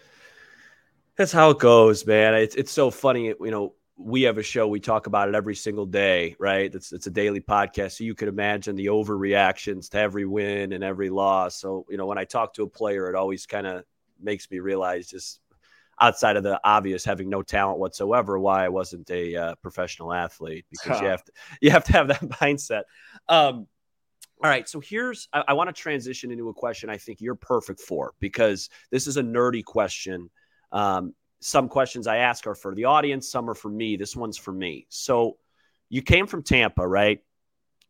that's 1.16 1.32
how 1.32 1.50
it 1.50 1.58
goes, 1.58 2.06
man. 2.06 2.34
It's 2.34 2.54
it's 2.54 2.72
so 2.72 2.90
funny. 2.90 3.26
You 3.26 3.50
know, 3.50 3.74
we 3.96 4.22
have 4.22 4.38
a 4.38 4.42
show. 4.42 4.68
We 4.68 4.80
talk 4.80 5.06
about 5.06 5.28
it 5.28 5.34
every 5.34 5.56
single 5.56 5.86
day, 5.86 6.36
right? 6.38 6.72
It's 6.74 6.92
it's 6.92 7.06
a 7.06 7.10
daily 7.10 7.40
podcast, 7.40 7.98
so 7.98 8.04
you 8.04 8.14
could 8.14 8.28
imagine 8.28 8.76
the 8.76 8.86
overreactions 8.86 9.90
to 9.90 9.98
every 9.98 10.24
win 10.24 10.72
and 10.72 10.82
every 10.82 11.10
loss. 11.10 11.56
So 11.60 11.84
you 11.90 11.96
know, 11.96 12.06
when 12.06 12.18
I 12.18 12.24
talk 12.24 12.54
to 12.54 12.62
a 12.62 12.68
player, 12.68 13.08
it 13.08 13.14
always 13.14 13.46
kind 13.46 13.66
of 13.66 13.84
makes 14.20 14.50
me 14.50 14.58
realize 14.60 15.08
just 15.08 15.40
outside 16.00 16.36
of 16.36 16.42
the 16.42 16.60
obvious 16.64 17.04
having 17.04 17.28
no 17.28 17.42
talent 17.42 17.78
whatsoever 17.78 18.38
why 18.38 18.64
i 18.64 18.68
wasn't 18.68 19.08
a 19.10 19.36
uh, 19.36 19.54
professional 19.56 20.12
athlete 20.12 20.64
because 20.70 21.00
you 21.00 21.06
have 21.06 21.24
to 21.24 21.32
you 21.60 21.70
have 21.70 21.84
to 21.84 21.92
have 21.92 22.08
that 22.08 22.20
mindset. 22.40 22.82
Um, 23.28 23.66
all 24.42 24.50
right 24.50 24.68
so 24.68 24.80
here's 24.80 25.28
i, 25.32 25.44
I 25.48 25.52
want 25.54 25.68
to 25.68 25.72
transition 25.72 26.30
into 26.30 26.48
a 26.48 26.54
question 26.54 26.90
i 26.90 26.96
think 26.96 27.20
you're 27.20 27.34
perfect 27.34 27.80
for 27.80 28.14
because 28.20 28.70
this 28.90 29.06
is 29.06 29.16
a 29.16 29.22
nerdy 29.22 29.64
question. 29.64 30.30
Um, 30.70 31.14
some 31.40 31.68
questions 31.68 32.06
i 32.06 32.18
ask 32.18 32.46
are 32.46 32.54
for 32.54 32.74
the 32.74 32.84
audience 32.84 33.30
some 33.30 33.48
are 33.48 33.54
for 33.54 33.70
me 33.70 33.96
this 33.96 34.16
one's 34.16 34.36
for 34.36 34.52
me. 34.52 34.86
So 34.88 35.38
you 35.88 36.02
came 36.02 36.26
from 36.26 36.42
tampa 36.42 36.86
right? 36.86 37.20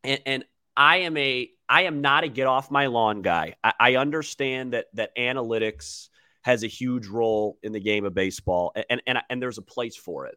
And, 0.05 0.21
and 0.27 0.45
i 0.77 0.99
am 0.99 1.17
a 1.17 1.51
i 1.69 1.83
am 1.83 2.01
not 2.01 2.25
a 2.25 2.29
get 2.29 2.47
off 2.47 2.71
my 2.71 2.87
lawn 2.87 3.23
guy. 3.23 3.57
I, 3.63 3.73
I 3.81 3.97
understand 3.97 4.73
that 4.73 4.87
that 4.95 5.17
analytics 5.17 6.09
has 6.43 6.63
a 6.63 6.69
huge 6.69 7.07
role 7.07 7.59
in 7.63 7.73
the 7.73 7.81
game 7.81 8.05
of 8.05 8.15
baseball, 8.15 8.73
and, 8.89 9.03
and, 9.07 9.19
and 9.29 9.43
there's 9.43 9.59
a 9.59 9.63
place 9.63 9.97
for 9.97 10.27
it. 10.27 10.37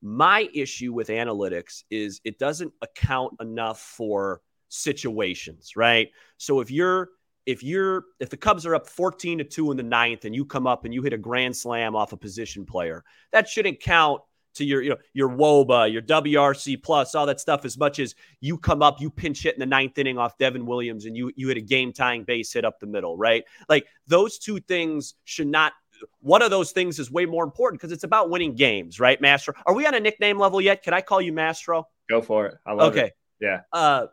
My 0.00 0.48
issue 0.52 0.92
with 0.92 1.08
analytics 1.08 1.84
is 1.90 2.20
it 2.24 2.38
doesn't 2.38 2.72
account 2.82 3.34
enough 3.40 3.80
for 3.80 4.40
situations, 4.68 5.76
right? 5.76 6.08
So 6.38 6.60
if 6.60 6.70
you're 6.70 7.10
if 7.46 7.62
you're 7.62 8.04
if 8.20 8.30
the 8.30 8.36
Cubs 8.36 8.66
are 8.66 8.74
up 8.74 8.88
14 8.88 9.38
to 9.38 9.44
2 9.44 9.70
in 9.70 9.76
the 9.76 9.82
ninth 9.82 10.24
and 10.24 10.34
you 10.34 10.44
come 10.44 10.66
up 10.66 10.84
and 10.84 10.94
you 10.94 11.02
hit 11.02 11.12
a 11.12 11.18
grand 11.18 11.56
slam 11.56 11.94
off 11.94 12.12
a 12.12 12.16
position 12.16 12.64
player, 12.64 13.04
that 13.32 13.48
shouldn't 13.48 13.80
count 13.80 14.22
to 14.54 14.64
your 14.64 14.82
you 14.82 14.90
know 14.90 14.96
your 15.12 15.28
WOBA, 15.28 15.92
your 15.92 16.02
WRC 16.02 16.82
plus, 16.82 17.14
all 17.14 17.26
that 17.26 17.40
stuff 17.40 17.64
as 17.64 17.78
much 17.78 17.98
as 17.98 18.14
you 18.40 18.58
come 18.58 18.82
up, 18.82 19.00
you 19.00 19.10
pinch 19.10 19.42
hit 19.42 19.54
in 19.54 19.60
the 19.60 19.66
ninth 19.66 19.98
inning 19.98 20.18
off 20.18 20.38
Devin 20.38 20.66
Williams 20.66 21.04
and 21.06 21.16
you 21.16 21.32
you 21.36 21.48
hit 21.48 21.56
a 21.56 21.62
game 21.62 21.92
tying 21.92 22.24
base 22.24 22.52
hit 22.52 22.64
up 22.64 22.80
the 22.80 22.86
middle, 22.86 23.16
right? 23.16 23.44
Like 23.68 23.86
those 24.06 24.38
two 24.38 24.60
things 24.60 25.14
should 25.24 25.48
not 25.48 25.72
one 26.20 26.42
of 26.42 26.50
those 26.50 26.72
things 26.72 26.98
is 26.98 27.10
way 27.10 27.26
more 27.26 27.44
important 27.44 27.80
because 27.80 27.92
it's 27.92 28.04
about 28.04 28.30
winning 28.30 28.54
games, 28.54 28.98
right, 28.98 29.20
Mastro? 29.20 29.54
Are 29.66 29.74
we 29.74 29.86
on 29.86 29.94
a 29.94 30.00
nickname 30.00 30.38
level 30.38 30.60
yet? 30.60 30.82
Can 30.82 30.94
I 30.94 31.00
call 31.00 31.20
you 31.20 31.32
Mastro? 31.32 31.88
Go 32.08 32.20
for 32.20 32.46
it. 32.46 32.54
I 32.66 32.72
love 32.72 32.96
it. 32.96 32.98
okay. 32.98 33.06
it. 33.08 33.16
Yeah. 33.40 33.60
Uh 33.72 34.06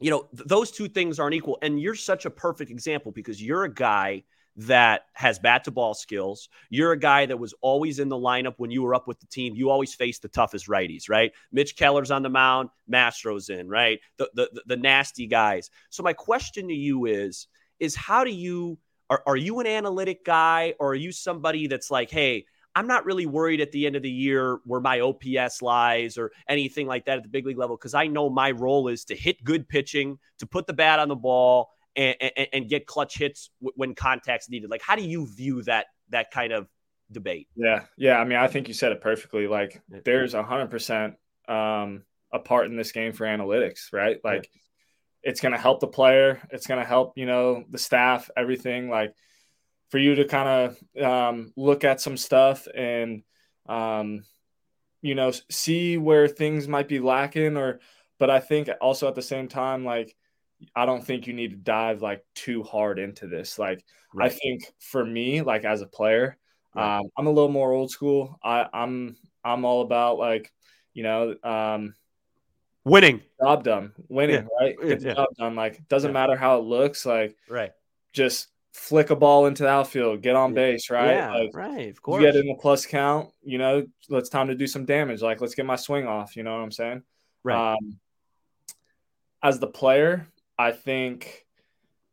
you 0.00 0.10
know, 0.10 0.28
th- 0.34 0.48
those 0.48 0.70
two 0.70 0.88
things 0.88 1.18
aren't 1.18 1.34
equal. 1.34 1.58
And 1.60 1.78
you're 1.80 1.94
such 1.94 2.24
a 2.24 2.30
perfect 2.30 2.70
example 2.70 3.12
because 3.12 3.42
you're 3.42 3.64
a 3.64 3.72
guy 3.72 4.24
that 4.66 5.06
has 5.14 5.38
bat 5.38 5.64
to 5.64 5.70
ball 5.70 5.94
skills. 5.94 6.48
You're 6.68 6.92
a 6.92 6.98
guy 6.98 7.24
that 7.26 7.38
was 7.38 7.54
always 7.62 7.98
in 7.98 8.08
the 8.08 8.16
lineup 8.16 8.54
when 8.58 8.70
you 8.70 8.82
were 8.82 8.94
up 8.94 9.08
with 9.08 9.18
the 9.18 9.26
team. 9.26 9.54
You 9.54 9.70
always 9.70 9.94
faced 9.94 10.20
the 10.20 10.28
toughest 10.28 10.68
righties, 10.68 11.08
right? 11.08 11.32
Mitch 11.50 11.76
Keller's 11.76 12.10
on 12.10 12.22
the 12.22 12.28
mound, 12.28 12.68
Mastro's 12.90 13.48
in, 13.48 13.68
right? 13.68 14.00
The, 14.18 14.30
the 14.34 14.62
the 14.66 14.76
nasty 14.76 15.26
guys. 15.26 15.70
So 15.88 16.02
my 16.02 16.12
question 16.12 16.68
to 16.68 16.74
you 16.74 17.06
is 17.06 17.46
is 17.78 17.96
how 17.96 18.22
do 18.22 18.30
you 18.30 18.78
are, 19.08 19.22
are 19.26 19.36
you 19.36 19.60
an 19.60 19.66
analytic 19.66 20.24
guy 20.24 20.74
or 20.78 20.90
are 20.90 20.94
you 20.94 21.10
somebody 21.10 21.66
that's 21.66 21.90
like, 21.90 22.10
hey, 22.10 22.44
I'm 22.74 22.86
not 22.86 23.06
really 23.06 23.26
worried 23.26 23.60
at 23.60 23.72
the 23.72 23.86
end 23.86 23.96
of 23.96 24.02
the 24.02 24.10
year 24.10 24.58
where 24.64 24.80
my 24.80 25.00
OPS 25.00 25.62
lies 25.62 26.18
or 26.18 26.32
anything 26.48 26.86
like 26.86 27.06
that 27.06 27.16
at 27.16 27.22
the 27.22 27.28
big 27.28 27.46
league 27.46 27.58
level 27.58 27.76
because 27.76 27.94
I 27.94 28.06
know 28.06 28.28
my 28.28 28.50
role 28.50 28.88
is 28.88 29.06
to 29.06 29.16
hit 29.16 29.42
good 29.42 29.68
pitching, 29.68 30.18
to 30.38 30.46
put 30.46 30.66
the 30.66 30.72
bat 30.72 30.98
on 30.98 31.08
the 31.08 31.16
ball, 31.16 31.70
and, 31.96 32.16
and, 32.20 32.48
and 32.52 32.68
get 32.68 32.86
clutch 32.86 33.18
hits 33.18 33.50
w- 33.60 33.72
when 33.76 33.94
contact's 33.94 34.48
needed. 34.48 34.70
Like, 34.70 34.82
how 34.82 34.96
do 34.96 35.02
you 35.02 35.26
view 35.26 35.62
that 35.62 35.86
that 36.10 36.30
kind 36.30 36.52
of 36.52 36.68
debate? 37.10 37.48
Yeah, 37.56 37.84
yeah. 37.96 38.18
I 38.18 38.24
mean, 38.24 38.38
I 38.38 38.48
think 38.48 38.68
you 38.68 38.74
said 38.74 38.92
it 38.92 39.00
perfectly. 39.00 39.46
Like, 39.46 39.82
there's 40.04 40.34
a 40.34 40.42
hundred 40.42 40.70
percent 40.70 41.14
um, 41.48 42.04
a 42.32 42.38
part 42.38 42.66
in 42.66 42.76
this 42.76 42.92
game 42.92 43.12
for 43.12 43.26
analytics, 43.26 43.92
right? 43.92 44.18
Like, 44.22 44.48
it's 45.22 45.40
going 45.40 45.52
to 45.52 45.58
help 45.58 45.80
the 45.80 45.86
player. 45.86 46.40
It's 46.50 46.66
going 46.66 46.80
to 46.80 46.86
help 46.86 47.14
you 47.16 47.26
know 47.26 47.64
the 47.68 47.78
staff, 47.78 48.30
everything. 48.36 48.88
Like, 48.88 49.14
for 49.90 49.98
you 49.98 50.14
to 50.16 50.24
kind 50.24 50.48
of 50.96 51.02
um, 51.02 51.52
look 51.56 51.84
at 51.84 52.00
some 52.00 52.16
stuff 52.16 52.68
and 52.74 53.22
um, 53.68 54.22
you 55.02 55.14
know 55.14 55.32
see 55.50 55.98
where 55.98 56.28
things 56.28 56.68
might 56.68 56.88
be 56.88 57.00
lacking, 57.00 57.56
or 57.56 57.80
but 58.18 58.30
I 58.30 58.40
think 58.40 58.68
also 58.80 59.08
at 59.08 59.14
the 59.14 59.22
same 59.22 59.48
time, 59.48 59.84
like, 59.84 60.14
I 60.76 60.86
don't 60.86 61.04
think 61.04 61.26
you 61.26 61.32
need 61.32 61.50
to 61.50 61.56
dive 61.56 62.02
like 62.02 62.24
too 62.34 62.62
hard 62.62 62.98
into 62.98 63.26
this. 63.26 63.58
Like, 63.58 63.84
I 64.18 64.28
think 64.28 64.64
for 64.78 65.04
me, 65.04 65.42
like 65.42 65.64
as 65.64 65.82
a 65.82 65.86
player, 65.86 66.36
Right. 66.74 66.98
um, 66.98 67.06
I'm 67.16 67.26
a 67.26 67.30
little 67.30 67.50
more 67.50 67.72
old 67.72 67.90
school. 67.90 68.38
I, 68.44 68.66
I'm 68.72 69.16
I'm 69.44 69.64
all 69.64 69.80
about 69.82 70.18
like, 70.18 70.52
you 70.94 71.02
know, 71.02 71.34
um, 71.42 71.94
Winning, 72.84 73.20
job 73.42 73.62
done, 73.64 73.92
winning, 74.08 74.48
right? 74.60 74.74
Yeah, 74.80 74.88
Get 74.88 75.00
the 75.00 75.06
yeah. 75.08 75.14
job 75.14 75.28
done. 75.38 75.54
Like, 75.54 75.86
doesn't 75.88 76.10
Yeah. 76.10 76.12
matter 76.14 76.36
how 76.36 76.58
it 76.58 76.62
looks. 76.64 77.04
Like, 77.04 77.36
right? 77.48 77.72
just 78.12 78.48
flick 78.72 79.10
a 79.10 79.16
ball 79.16 79.46
into 79.46 79.64
the 79.64 79.68
outfield, 79.68 80.22
get 80.22 80.34
on 80.36 80.54
base, 80.54 80.90
right? 80.90 81.14
Yeah, 81.16 81.32
Like, 81.34 81.50
right. 81.54 81.88
Of 81.90 81.96
you 81.96 82.00
course. 82.00 82.22
get 82.22 82.36
in 82.36 82.46
the 82.46 82.54
plus 82.54 82.86
count. 82.86 83.30
You 83.42 83.58
know, 83.58 83.86
let's 84.08 84.28
time 84.28 84.46
to 84.48 84.54
do 84.54 84.66
some 84.66 84.84
damage. 84.84 85.20
Like, 85.22 85.40
let's 85.40 85.54
get 85.54 85.66
my 85.66 85.76
swing 85.76 86.06
off. 86.06 86.36
You 86.36 86.42
know 86.42 86.52
what 86.54 86.62
I'm 86.62 86.70
saying? 86.72 87.02
Right. 87.42 87.72
Um, 87.74 87.98
as 89.42 89.58
the 89.58 89.66
player, 89.66 90.26
I 90.60 90.72
think, 90.72 91.46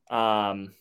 um, 0.09 0.73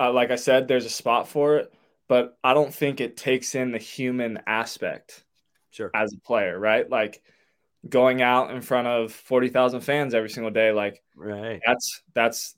uh, 0.00 0.12
like 0.12 0.30
I 0.30 0.36
said, 0.36 0.66
there's 0.66 0.86
a 0.86 0.90
spot 0.90 1.28
for 1.28 1.58
it, 1.58 1.72
but 2.08 2.38
I 2.42 2.54
don't 2.54 2.72
think 2.74 3.02
it 3.02 3.18
takes 3.18 3.54
in 3.54 3.70
the 3.70 3.78
human 3.78 4.40
aspect 4.46 5.24
sure. 5.70 5.90
as 5.94 6.14
a 6.14 6.18
player, 6.20 6.58
right? 6.58 6.88
Like 6.88 7.22
going 7.86 8.22
out 8.22 8.50
in 8.50 8.62
front 8.62 8.88
of 8.88 9.12
40,000 9.12 9.82
fans 9.82 10.14
every 10.14 10.30
single 10.30 10.50
day, 10.50 10.72
like 10.72 11.02
Right. 11.14 11.60
that's, 11.66 12.02
that's, 12.14 12.56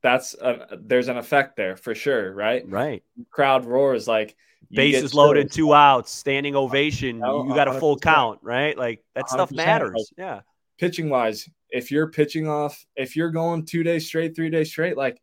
that's, 0.00 0.34
a, 0.34 0.78
there's 0.80 1.08
an 1.08 1.16
effect 1.16 1.56
there 1.56 1.76
for 1.76 1.92
sure, 1.96 2.32
right? 2.32 2.62
Right. 2.68 3.02
Crowd 3.30 3.66
roars, 3.66 4.06
like 4.06 4.36
Bases 4.70 5.12
loaded, 5.12 5.50
two 5.50 5.74
outs, 5.74 6.12
standing 6.12 6.54
ovation. 6.54 7.20
Oh, 7.24 7.48
you 7.48 7.54
got 7.54 7.66
a 7.66 7.80
full 7.80 7.98
count, 7.98 8.38
right? 8.42 8.78
Like 8.78 9.02
that 9.14 9.28
stuff 9.28 9.50
matters. 9.50 10.12
like- 10.16 10.24
yeah. 10.24 10.40
Pitching 10.78 11.08
wise, 11.08 11.48
if 11.70 11.90
you're 11.90 12.10
pitching 12.10 12.48
off, 12.48 12.84
if 12.96 13.16
you're 13.16 13.30
going 13.30 13.64
two 13.64 13.82
days 13.82 14.06
straight, 14.06 14.34
three 14.36 14.50
days 14.50 14.70
straight, 14.70 14.96
like 14.96 15.20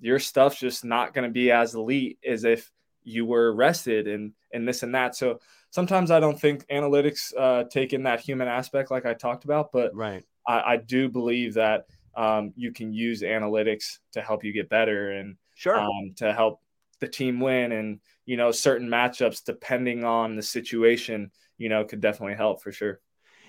your 0.00 0.18
stuff's 0.18 0.58
just 0.58 0.84
not 0.84 1.14
going 1.14 1.26
to 1.28 1.32
be 1.32 1.50
as 1.50 1.74
elite 1.74 2.18
as 2.26 2.44
if 2.44 2.70
you 3.02 3.24
were 3.24 3.52
rested 3.54 4.08
and 4.08 4.32
and 4.52 4.66
this 4.66 4.82
and 4.82 4.94
that. 4.94 5.14
So 5.14 5.40
sometimes 5.70 6.10
I 6.10 6.20
don't 6.20 6.38
think 6.38 6.66
analytics 6.68 7.32
uh, 7.36 7.64
take 7.64 7.92
in 7.92 8.02
that 8.04 8.20
human 8.20 8.48
aspect 8.48 8.90
like 8.90 9.06
I 9.06 9.14
talked 9.14 9.44
about, 9.44 9.72
but 9.72 9.94
Right. 9.94 10.24
I, 10.46 10.72
I 10.72 10.76
do 10.76 11.08
believe 11.08 11.54
that 11.54 11.86
um, 12.16 12.52
you 12.56 12.72
can 12.72 12.92
use 12.92 13.22
analytics 13.22 13.98
to 14.12 14.22
help 14.22 14.44
you 14.44 14.52
get 14.52 14.68
better 14.68 15.10
and 15.12 15.36
Sure. 15.54 15.78
um, 15.78 16.12
to 16.16 16.32
help 16.32 16.60
the 17.00 17.08
team 17.08 17.40
win 17.40 17.72
and 17.72 18.00
you 18.24 18.36
know 18.36 18.50
certain 18.50 18.88
matchups 18.88 19.44
depending 19.44 20.04
on 20.04 20.34
the 20.36 20.42
situation 20.42 21.30
you 21.58 21.68
know 21.68 21.84
could 21.84 22.00
definitely 22.00 22.34
help 22.34 22.62
for 22.62 22.72
sure 22.72 23.00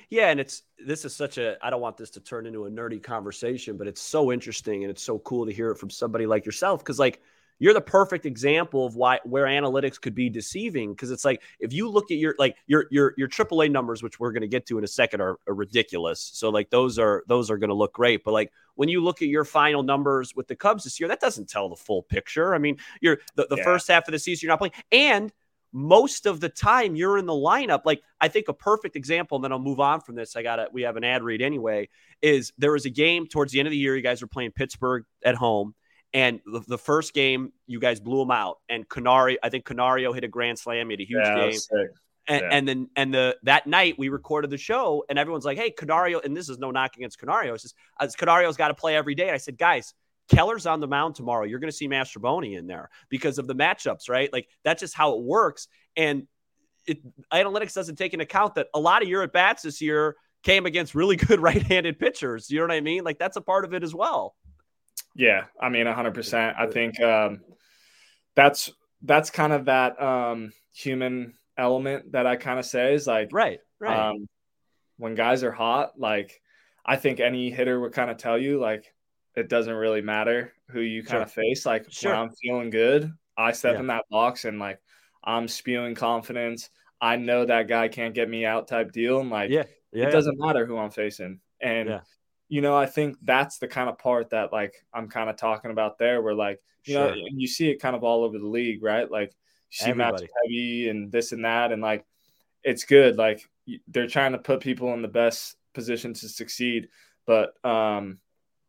Yeah, 0.09 0.29
and 0.29 0.39
it's 0.39 0.63
this 0.85 1.03
is 1.03 1.15
such 1.15 1.37
a 1.37 1.57
I 1.61 1.69
don't 1.69 1.81
want 1.81 1.97
this 1.97 2.11
to 2.11 2.21
turn 2.21 2.45
into 2.45 2.65
a 2.65 2.69
nerdy 2.69 3.01
conversation, 3.01 3.75
but 3.77 3.87
it's 3.87 4.01
so 4.01 4.31
interesting 4.31 4.83
and 4.83 4.91
it's 4.91 5.03
so 5.03 5.19
cool 5.19 5.45
to 5.45 5.51
hear 5.51 5.71
it 5.71 5.77
from 5.77 5.89
somebody 5.89 6.25
like 6.25 6.45
yourself 6.45 6.79
because 6.79 6.97
like 6.97 7.21
you're 7.59 7.73
the 7.73 7.81
perfect 7.81 8.25
example 8.25 8.85
of 8.85 8.95
why 8.95 9.19
where 9.25 9.45
analytics 9.45 9.99
could 9.99 10.15
be 10.15 10.29
deceiving 10.29 10.93
because 10.93 11.11
it's 11.11 11.25
like 11.25 11.41
if 11.59 11.73
you 11.73 11.89
look 11.89 12.11
at 12.11 12.17
your 12.17 12.35
like 12.37 12.55
your 12.67 12.85
your 12.89 13.13
your 13.17 13.27
AAA 13.27 13.69
numbers, 13.69 14.01
which 14.01 14.19
we're 14.19 14.31
going 14.31 14.41
to 14.41 14.47
get 14.47 14.65
to 14.67 14.77
in 14.77 14.83
a 14.83 14.87
second, 14.87 15.19
are, 15.19 15.39
are 15.47 15.53
ridiculous. 15.53 16.21
So 16.33 16.49
like 16.49 16.69
those 16.69 16.97
are 16.99 17.23
those 17.27 17.51
are 17.51 17.57
going 17.57 17.69
to 17.69 17.75
look 17.75 17.93
great, 17.93 18.23
but 18.23 18.31
like 18.31 18.51
when 18.75 18.87
you 18.89 19.03
look 19.03 19.21
at 19.21 19.27
your 19.27 19.43
final 19.43 19.83
numbers 19.83 20.35
with 20.35 20.47
the 20.47 20.55
Cubs 20.55 20.83
this 20.83 20.99
year, 20.99 21.09
that 21.09 21.19
doesn't 21.19 21.49
tell 21.49 21.67
the 21.67 21.75
full 21.75 22.03
picture. 22.03 22.53
I 22.53 22.59
mean, 22.59 22.77
you're 23.01 23.17
the, 23.35 23.47
the 23.49 23.57
yeah. 23.57 23.63
first 23.63 23.87
half 23.87 24.07
of 24.07 24.11
the 24.11 24.19
season 24.19 24.45
you're 24.45 24.51
not 24.53 24.59
playing, 24.59 24.73
and 24.91 25.33
most 25.73 26.25
of 26.25 26.39
the 26.39 26.49
time 26.49 26.95
you're 26.95 27.17
in 27.17 27.25
the 27.25 27.33
lineup. 27.33 27.81
Like 27.85 28.01
I 28.19 28.27
think 28.27 28.47
a 28.47 28.53
perfect 28.53 28.95
example, 28.95 29.37
and 29.37 29.43
then 29.43 29.51
I'll 29.51 29.59
move 29.59 29.79
on 29.79 30.01
from 30.01 30.15
this. 30.15 30.35
I 30.35 30.43
got 30.43 30.59
it. 30.59 30.69
We 30.71 30.83
have 30.83 30.97
an 30.97 31.03
ad 31.03 31.23
read 31.23 31.41
anyway. 31.41 31.89
Is 32.21 32.53
there 32.57 32.71
was 32.71 32.85
a 32.85 32.89
game 32.89 33.27
towards 33.27 33.51
the 33.51 33.59
end 33.59 33.67
of 33.67 33.71
the 33.71 33.77
year? 33.77 33.95
You 33.95 34.01
guys 34.01 34.21
were 34.21 34.27
playing 34.27 34.51
Pittsburgh 34.51 35.03
at 35.23 35.35
home 35.35 35.75
and 36.13 36.39
the, 36.45 36.61
the, 36.67 36.77
first 36.77 37.13
game, 37.13 37.51
you 37.65 37.79
guys 37.79 37.99
blew 37.99 38.19
them 38.19 38.31
out. 38.31 38.57
And 38.69 38.87
Canario, 38.87 39.37
I 39.43 39.49
think 39.49 39.65
Canario 39.65 40.13
hit 40.13 40.23
a 40.23 40.27
grand 40.27 40.57
slam, 40.57 40.89
he 40.89 40.93
had 40.93 40.99
a 41.01 41.05
huge 41.05 41.21
yeah, 41.23 41.35
game. 41.35 41.59
And, 42.29 42.41
yeah. 42.41 42.49
and, 42.51 42.67
then 42.67 42.89
and 42.95 43.13
the 43.13 43.37
that 43.43 43.67
night 43.67 43.95
we 43.97 44.09
recorded 44.09 44.49
the 44.49 44.57
show, 44.57 45.05
and 45.09 45.17
everyone's 45.17 45.45
like, 45.45 45.57
"Hey, 45.57 45.71
Canario," 45.71 46.19
and 46.19 46.35
this 46.35 46.49
is 46.49 46.57
no 46.57 46.71
knock 46.71 46.97
against 46.97 47.19
Canario. 47.19 47.53
It's 47.53 47.63
just 47.99 48.17
Canario's 48.17 48.57
got 48.57 48.67
to 48.67 48.73
play 48.73 48.97
every 48.97 49.15
day. 49.15 49.27
And 49.27 49.31
I 49.31 49.37
said, 49.37 49.57
guys, 49.57 49.93
Keller's 50.27 50.65
on 50.65 50.79
the 50.79 50.87
mound 50.87 51.15
tomorrow. 51.15 51.45
You're 51.45 51.59
going 51.59 51.71
to 51.71 51.75
see 51.75 51.87
Mastrobuoni 51.87 52.57
in 52.57 52.67
there 52.67 52.89
because 53.09 53.37
of 53.37 53.47
the 53.47 53.55
matchups, 53.55 54.09
right? 54.09 54.31
Like 54.31 54.47
that's 54.63 54.81
just 54.81 54.93
how 54.93 55.17
it 55.17 55.23
works. 55.23 55.67
And 55.95 56.27
it, 56.85 56.99
analytics 57.31 57.73
doesn't 57.73 57.95
take 57.95 58.13
into 58.13 58.23
account 58.23 58.55
that 58.55 58.67
a 58.73 58.79
lot 58.79 59.01
of 59.01 59.07
your 59.07 59.23
at 59.23 59.33
bats 59.33 59.63
this 59.63 59.81
year 59.81 60.15
came 60.43 60.65
against 60.65 60.95
really 60.95 61.15
good 61.17 61.39
right-handed 61.39 61.99
pitchers. 61.99 62.49
You 62.49 62.59
know 62.59 62.65
what 62.65 62.71
I 62.71 62.81
mean? 62.81 63.03
Like 63.03 63.19
that's 63.19 63.37
a 63.37 63.41
part 63.41 63.65
of 63.65 63.73
it 63.73 63.83
as 63.83 63.93
well. 63.93 64.35
Yeah, 65.15 65.45
I 65.59 65.69
mean, 65.69 65.87
hundred 65.87 66.13
percent. 66.13 66.55
I 66.59 66.67
think 66.67 66.99
um, 67.01 67.41
that's 68.35 68.71
that's 69.01 69.31
kind 69.31 69.51
of 69.51 69.65
that 69.65 69.99
um, 70.01 70.53
human 70.73 71.33
element 71.57 72.11
that 72.11 72.27
I 72.27 72.35
kind 72.35 72.59
of 72.59 72.65
say 72.65 72.93
is 72.93 73.07
like 73.07 73.29
right, 73.31 73.59
right. 73.79 74.09
Um, 74.09 74.27
when 74.97 75.15
guys 75.15 75.43
are 75.43 75.51
hot, 75.51 75.99
like 75.99 76.39
I 76.85 76.97
think 76.97 77.19
any 77.19 77.49
hitter 77.49 77.79
would 77.79 77.93
kind 77.93 78.11
of 78.11 78.17
tell 78.17 78.37
you, 78.37 78.59
like 78.59 78.93
it 79.37 79.49
doesn't 79.49 79.73
really 79.73 80.01
matter 80.01 80.51
who 80.71 80.81
you 80.81 81.03
kind 81.03 81.11
sure. 81.11 81.21
of 81.21 81.31
face. 81.31 81.65
Like 81.65 81.85
sure. 81.91 82.11
when 82.11 82.19
I'm 82.19 82.31
feeling 82.41 82.71
good, 82.71 83.13
I 83.37 83.51
step 83.51 83.75
yeah. 83.75 83.81
in 83.81 83.87
that 83.87 84.05
box 84.09 84.45
and 84.45 84.59
like 84.59 84.79
I'm 85.23 85.47
spewing 85.47 85.93
confidence. 85.93 86.69
I 86.99 87.17
know 87.17 87.45
that 87.45 87.67
guy 87.67 87.87
can't 87.87 88.15
get 88.15 88.27
me 88.27 88.45
out 88.45 88.67
type 88.67 88.91
deal. 88.91 89.19
And 89.19 89.29
like, 89.29 89.51
yeah, 89.51 89.63
yeah 89.93 90.07
it 90.07 90.11
doesn't 90.11 90.39
matter 90.39 90.65
who 90.65 90.77
I'm 90.77 90.89
facing. 90.89 91.39
And 91.61 92.01
you 92.49 92.61
know, 92.61 92.75
I 92.75 92.87
think 92.87 93.17
that's 93.21 93.59
the 93.59 93.67
kind 93.67 93.89
of 93.89 93.99
part 93.99 94.31
that 94.31 94.51
like 94.51 94.73
I'm 94.91 95.07
kind 95.07 95.29
of 95.29 95.37
talking 95.37 95.69
about 95.69 95.99
there, 95.99 96.21
where 96.21 96.33
like 96.33 96.59
you 96.85 96.93
sure. 96.93 97.09
know 97.09 97.15
you 97.15 97.47
see 97.47 97.69
it 97.69 97.81
kind 97.81 97.95
of 97.95 98.03
all 98.03 98.23
over 98.23 98.39
the 98.39 98.47
league, 98.47 98.81
right? 98.81 99.09
Like 99.09 99.35
you 99.71 99.85
see 99.85 99.93
match 99.93 100.21
heavy 100.43 100.89
and 100.89 101.11
this 101.11 101.31
and 101.31 101.45
that, 101.45 101.71
and 101.71 101.81
like 101.81 102.05
it's 102.63 102.85
good. 102.85 103.17
Like 103.17 103.47
they're 103.87 104.07
trying 104.07 104.31
to 104.31 104.39
put 104.39 104.61
people 104.61 104.93
in 104.93 105.03
the 105.03 105.07
best 105.07 105.57
position 105.73 106.13
to 106.15 106.27
succeed, 106.27 106.87
but 107.27 107.53
um, 107.63 108.17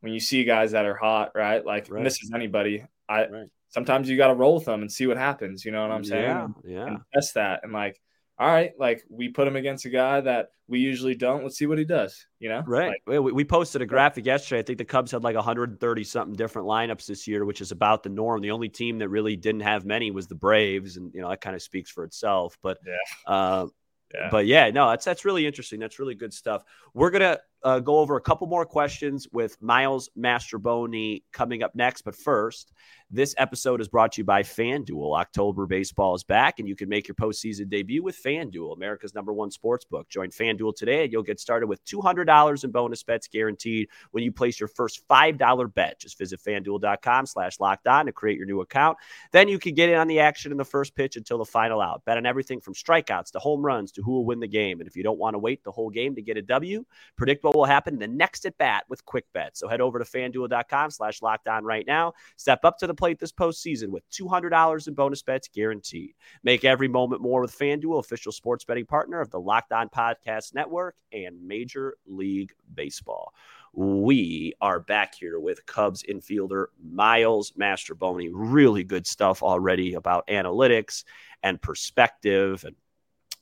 when 0.00 0.12
you 0.12 0.21
see 0.21 0.45
guys 0.45 0.73
that 0.73 0.85
are 0.85 0.97
hot, 0.97 1.33
right? 1.35 1.64
Like 1.64 1.88
right. 1.90 2.05
this 2.05 2.23
is 2.23 2.31
anybody. 2.35 2.85
I 3.09 3.26
right. 3.26 3.49
sometimes 3.69 4.09
you 4.09 4.17
got 4.17 4.28
to 4.28 4.35
roll 4.35 4.55
with 4.55 4.64
them 4.64 4.83
and 4.83 4.90
see 4.90 5.07
what 5.07 5.17
happens. 5.17 5.64
You 5.64 5.73
know 5.73 5.83
what 5.83 5.90
I'm 5.90 6.05
saying? 6.05 6.25
Yeah, 6.25 6.49
yeah. 6.64 6.87
And 6.87 6.99
test 7.14 7.35
that 7.35 7.61
and 7.62 7.73
like 7.73 8.00
all 8.38 8.47
right, 8.47 8.73
like 8.78 9.02
we 9.09 9.28
put 9.28 9.49
him 9.49 9.57
against 9.57 9.85
a 9.85 9.88
guy 9.88 10.21
that 10.21 10.50
we 10.69 10.78
usually 10.78 11.17
don't. 11.17 11.43
Let's 11.43 11.59
see 11.59 11.67
what 11.67 11.78
he 11.78 11.85
does. 11.85 12.25
You 12.38 12.50
know, 12.50 12.62
right? 12.67 13.00
Like, 13.07 13.21
we, 13.25 13.33
we 13.33 13.45
posted 13.45 13.83
a 13.83 13.87
graphic 13.87 14.26
yesterday. 14.26 14.61
I 14.61 14.62
think 14.62 14.78
the 14.78 14.85
Cubs 14.85 15.11
had 15.11 15.25
like 15.25 15.35
130 15.35 16.05
something 16.05 16.37
different 16.37 16.69
lineups 16.69 17.07
this 17.07 17.26
year, 17.26 17.45
which 17.45 17.61
is 17.61 17.73
about 17.73 18.05
the 18.05 18.11
norm. 18.11 18.40
The 18.40 18.52
only 18.52 18.69
team 18.69 18.99
that 18.99 19.09
really 19.09 19.35
didn't 19.35 19.62
have 19.62 19.85
many 19.85 20.12
was 20.12 20.28
the 20.28 20.37
Braves, 20.37 20.97
and 20.97 21.12
you 21.12 21.21
know 21.21 21.28
that 21.31 21.40
kind 21.40 21.57
of 21.57 21.62
speaks 21.62 21.90
for 21.90 22.05
itself. 22.05 22.57
But 22.62 22.78
yeah. 22.87 23.33
Uh, 23.33 23.67
yeah. 24.14 24.28
But 24.31 24.47
yeah, 24.47 24.71
no, 24.71 24.88
that's 24.88 25.05
that's 25.05 25.25
really 25.25 25.45
interesting. 25.45 25.81
That's 25.81 25.99
really 25.99 26.14
good 26.14 26.33
stuff. 26.33 26.62
We're 26.95 27.11
gonna 27.11 27.38
uh, 27.62 27.80
go 27.80 27.98
over 27.98 28.16
a 28.16 28.20
couple 28.20 28.46
more 28.46 28.64
questions 28.64 29.26
with 29.32 29.60
Miles 29.60 30.10
Mastrobuoni 30.18 31.22
coming 31.32 31.62
up 31.62 31.74
next. 31.74 32.02
But 32.02 32.14
first, 32.14 32.72
this 33.10 33.34
episode 33.38 33.80
is 33.80 33.88
brought 33.88 34.12
to 34.12 34.20
you 34.20 34.24
by 34.24 34.42
FanDuel. 34.42 35.18
October 35.18 35.64
baseball 35.64 36.14
is 36.14 36.22
back, 36.22 36.58
and 36.58 36.68
you 36.68 36.76
can 36.76 36.90
make 36.90 37.08
your 37.08 37.14
postseason 37.14 37.70
debut 37.70 38.02
with 38.02 38.22
FanDuel, 38.22 38.76
America's 38.76 39.14
number 39.14 39.32
one 39.32 39.50
sports 39.50 39.86
book. 39.86 40.10
Join 40.10 40.28
FanDuel 40.28 40.76
today, 40.76 41.04
and 41.04 41.12
you'll 41.12 41.22
get 41.22 41.40
started 41.40 41.68
with 41.68 41.82
$200 41.86 42.64
in 42.64 42.70
bonus 42.70 43.02
bets 43.02 43.26
guaranteed 43.26 43.88
when 44.10 44.23
you 44.23 44.30
place 44.30 44.60
your 44.60 44.68
first 44.68 45.08
$5 45.08 45.75
bet. 45.75 45.99
Just 45.99 46.18
visit 46.18 46.38
FanDuel.com 46.47 47.25
slash 47.25 47.58
locked 47.58 47.86
on 47.86 48.04
to 48.06 48.12
create 48.12 48.36
your 48.36 48.47
new 48.47 48.60
account. 48.60 48.99
Then 49.32 49.49
you 49.49 49.58
can 49.58 49.75
get 49.75 49.88
in 49.88 49.97
on 49.97 50.06
the 50.06 50.21
action 50.21 50.52
in 50.52 50.58
the 50.58 50.64
first 50.64 50.94
pitch 50.94 51.16
until 51.16 51.38
the 51.38 51.47
final 51.47 51.80
out. 51.80 52.04
Bet 52.04 52.18
on 52.18 52.26
everything 52.26 52.60
from 52.60 52.75
strikeouts 52.75 53.30
to 53.32 53.38
home 53.38 53.64
runs 53.64 53.90
to 53.92 54.02
who 54.02 54.12
will 54.12 54.26
win 54.26 54.38
the 54.38 54.47
game. 54.47 54.80
And 54.80 54.88
if 54.88 54.97
you 54.97 55.02
don't 55.02 55.18
want 55.18 55.32
to 55.32 55.38
wait 55.38 55.64
the 55.64 55.73
whole 55.73 55.88
game 55.88 56.14
to 56.14 56.21
get 56.21 56.36
a 56.36 56.42
W, 56.42 56.84
predict 57.16 57.42
what 57.49 57.56
will 57.56 57.65
happen 57.65 57.95
in 57.95 58.00
the 58.00 58.06
next 58.06 58.47
at 58.47 58.56
bat 58.58 58.84
with 58.89 59.04
quick 59.04 59.25
bets. 59.32 59.61
So 59.61 59.69
head 59.69 59.80
over 59.80 59.99
to 59.99 60.04
FanDuel.com 60.04 60.91
slash 60.91 61.23
locked 61.23 61.49
on 61.49 61.65
right 61.65 61.87
now. 61.87 62.13
Step 62.37 62.61
up 62.65 62.78
to 62.78 62.87
the 62.87 62.95
plate 62.95 63.19
this 63.19 63.32
postseason 63.32 63.89
with 63.89 64.08
$200 64.11 64.89
in 64.89 64.95
bonus 64.95 65.23
bets 65.23 65.49
guaranteed. 65.49 66.15
Make 66.43 66.65
every 66.65 66.89
moment 66.89 67.23
more 67.23 67.41
with 67.41 67.58
FanDuel, 67.58 68.00
official 68.00 68.32
sports 68.32 68.65
betting 68.65 68.87
partner 68.87 69.21
of 69.21 69.30
the 69.30 69.41
Locked 69.41 69.73
On 69.73 69.89
Podcast 69.89 70.54
Network 70.54 70.97
and 71.13 71.47
Major 71.47 71.97
League 72.06 72.52
Baseball. 72.75 73.32
We 73.75 74.54
are 74.61 74.80
back 74.80 75.15
here 75.15 75.39
with 75.39 75.65
Cubs 75.67 76.02
infielder 76.02 76.67
Miles 76.82 77.52
Mastrobuoni. 77.52 78.30
Really 78.32 78.82
good 78.82 79.06
stuff 79.06 79.43
already 79.43 79.95
about 79.95 80.26
analytics 80.26 81.04
and 81.43 81.61
perspective 81.61 82.65
and 82.65 82.75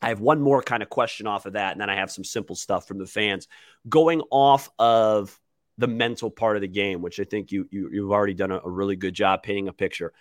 I 0.07 0.11
have 0.11 0.21
one 0.21 0.40
more 0.40 0.62
kind 0.62 0.85
of 0.85 0.88
question 0.88 1.27
off 1.27 1.47
of 1.47 1.55
that, 1.55 1.73
and 1.73 1.81
then 1.81 1.90
I 1.90 1.97
have 1.97 2.12
some 2.12 2.23
simple 2.23 2.55
stuff 2.55 2.87
from 2.87 2.99
the 2.99 3.09
fans. 3.09 3.49
Going 3.88 4.23
off 4.31 4.71
of 4.79 5.37
the 5.79 5.88
mental 5.88 6.31
part 6.31 6.57
of 6.57 6.61
the 6.61 6.69
game, 6.69 7.03
which 7.03 7.19
I 7.19 7.25
think 7.25 7.51
you, 7.51 7.66
you 7.73 8.05
have 8.05 8.12
already 8.12 8.33
done 8.33 8.53
a, 8.53 8.61
a 8.64 8.71
really 8.71 8.95
good 8.95 9.14
job 9.14 9.42
painting 9.42 9.66
a 9.66 9.73
picture. 9.73 10.12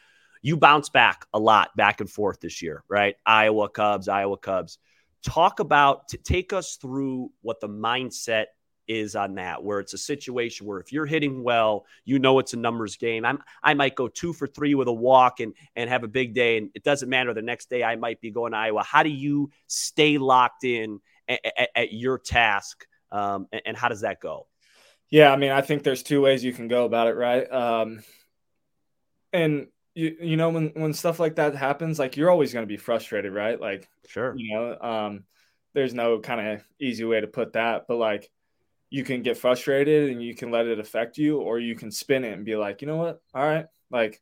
You 0.42 0.58
bounce 0.58 0.90
back 0.90 1.28
a 1.36 1.40
lot, 1.40 1.76
back 1.78 2.02
and 2.02 2.10
forth 2.10 2.40
this 2.40 2.64
year, 2.64 2.84
right? 2.90 3.16
Iowa 3.28 3.70
Cubs, 3.70 4.08
Iowa 4.08 4.38
Cubs. 4.38 4.80
Talk 5.22 5.60
about 5.60 6.08
to 6.08 6.18
take 6.18 6.52
us 6.52 6.78
through 6.78 7.30
what 7.44 7.60
the 7.60 7.70
mindset 7.70 8.46
is 8.88 9.16
on 9.16 9.36
that, 9.36 9.64
where 9.64 9.80
it's 9.80 9.94
a 9.94 9.98
situation 9.98 10.66
where 10.66 10.80
if 10.80 10.92
you're 10.92 11.06
hitting 11.06 11.44
well, 11.44 11.86
you 12.04 12.20
know 12.20 12.40
it's 12.40 12.54
a 12.54 12.58
numbers 12.58 12.96
game. 12.98 13.26
I'm 13.26 13.40
I 13.64 13.74
might 13.74 13.96
go 13.96 14.08
two 14.08 14.34
for 14.34 14.48
three 14.48 14.76
with 14.76 14.88
a 14.88 14.94
walk 14.94 15.40
and 15.40 15.54
and 15.76 15.90
have 15.90 16.04
a 16.04 16.08
big 16.08 16.34
day, 16.34 16.58
and 16.58 16.70
it 16.76 16.84
doesn't 16.84 17.10
matter. 17.10 17.34
The 17.34 17.42
next 17.42 17.70
day 17.70 17.84
I 17.84 17.96
might 17.96 18.22
be 18.22 18.32
going 18.32 18.52
to 18.52 18.58
Iowa. 18.58 18.84
How 18.84 19.04
do 19.04 19.10
you 19.10 19.52
stay 19.68 20.18
locked 20.18 20.64
in 20.64 21.00
at, 21.28 21.40
at, 21.58 21.70
at 21.76 21.94
your 21.94 22.18
task, 22.18 22.86
um, 23.12 23.48
and, 23.52 23.62
and 23.66 23.78
how 23.78 23.90
does 23.90 24.02
that 24.02 24.20
go? 24.20 24.48
Yeah, 25.10 25.32
I 25.32 25.36
mean, 25.36 25.52
I 25.52 25.62
think 25.62 25.84
there's 25.84 26.04
two 26.04 26.22
ways 26.22 26.44
you 26.44 26.54
can 26.54 26.68
go 26.68 26.86
about 26.86 27.08
it, 27.08 27.16
right? 27.16 27.52
Um, 27.52 28.04
and 29.32 29.68
you 29.94 30.18
you 30.20 30.38
know 30.38 30.50
when 30.50 30.70
when 30.76 30.94
stuff 30.94 31.20
like 31.20 31.36
that 31.36 31.56
happens, 31.56 32.00
like 32.00 32.18
you're 32.18 32.30
always 32.30 32.54
going 32.54 32.64
to 32.64 32.68
be 32.68 32.78
frustrated, 32.78 33.34
right? 33.34 33.60
Like, 33.60 33.88
sure, 34.08 34.36
you 34.36 34.54
know, 34.54 34.78
um, 34.80 35.24
there's 35.74 35.94
no 35.94 36.20
kind 36.20 36.48
of 36.48 36.64
easy 36.80 37.04
way 37.04 37.22
to 37.22 37.28
put 37.28 37.54
that, 37.54 37.86
but 37.88 37.98
like 37.98 38.30
you 38.90 39.04
can 39.04 39.24
get 39.24 39.38
frustrated 39.38 40.10
and 40.10 40.22
you 40.22 40.36
can 40.36 40.52
let 40.52 40.68
it 40.68 40.80
affect 40.80 41.18
you, 41.18 41.40
or 41.40 41.60
you 41.60 41.76
can 41.76 41.92
spin 41.92 42.24
it 42.24 42.34
and 42.34 42.46
be 42.46 42.56
like, 42.56 42.82
you 42.82 42.88
know 42.88 42.98
what, 42.98 43.22
all 43.34 43.46
right, 43.46 43.66
like 43.92 44.22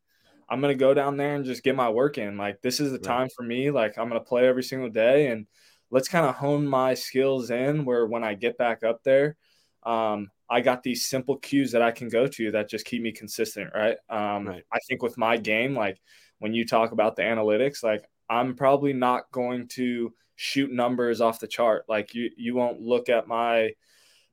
I'm 0.49 0.61
gonna 0.61 0.75
go 0.75 0.93
down 0.93 1.17
there 1.17 1.35
and 1.35 1.45
just 1.45 1.63
get 1.63 1.75
my 1.75 1.89
work 1.89 2.17
in. 2.17 2.37
Like 2.37 2.61
this 2.61 2.79
is 2.79 2.91
the 2.91 2.97
right. 2.97 3.03
time 3.03 3.27
for 3.35 3.43
me. 3.43 3.71
Like 3.71 3.97
I'm 3.97 4.07
gonna 4.07 4.19
play 4.19 4.47
every 4.47 4.63
single 4.63 4.89
day 4.89 5.27
and 5.27 5.47
let's 5.91 6.07
kind 6.07 6.25
of 6.25 6.35
hone 6.35 6.67
my 6.67 6.93
skills 6.93 7.51
in 7.51 7.85
where 7.85 8.05
when 8.07 8.23
I 8.23 8.33
get 8.33 8.57
back 8.57 8.83
up 8.83 9.03
there, 9.03 9.37
um, 9.83 10.31
I 10.49 10.61
got 10.61 10.83
these 10.83 11.05
simple 11.05 11.37
cues 11.37 11.71
that 11.71 11.81
I 11.81 11.91
can 11.91 12.09
go 12.09 12.27
to 12.27 12.51
that 12.51 12.69
just 12.69 12.85
keep 12.85 13.01
me 13.01 13.11
consistent, 13.11 13.71
right? 13.73 13.97
Um, 14.09 14.47
right. 14.47 14.63
I 14.71 14.79
think 14.87 15.01
with 15.01 15.17
my 15.17 15.37
game, 15.37 15.75
like 15.75 16.01
when 16.39 16.53
you 16.53 16.65
talk 16.65 16.91
about 16.91 17.15
the 17.15 17.21
analytics, 17.21 17.83
like 17.83 18.03
I'm 18.29 18.55
probably 18.55 18.93
not 18.93 19.31
going 19.31 19.67
to 19.69 20.13
shoot 20.35 20.71
numbers 20.71 21.21
off 21.21 21.39
the 21.39 21.47
chart. 21.47 21.85
Like 21.87 22.13
you, 22.13 22.29
you 22.37 22.55
won't 22.55 22.81
look 22.81 23.09
at 23.09 23.27
my 23.27 23.71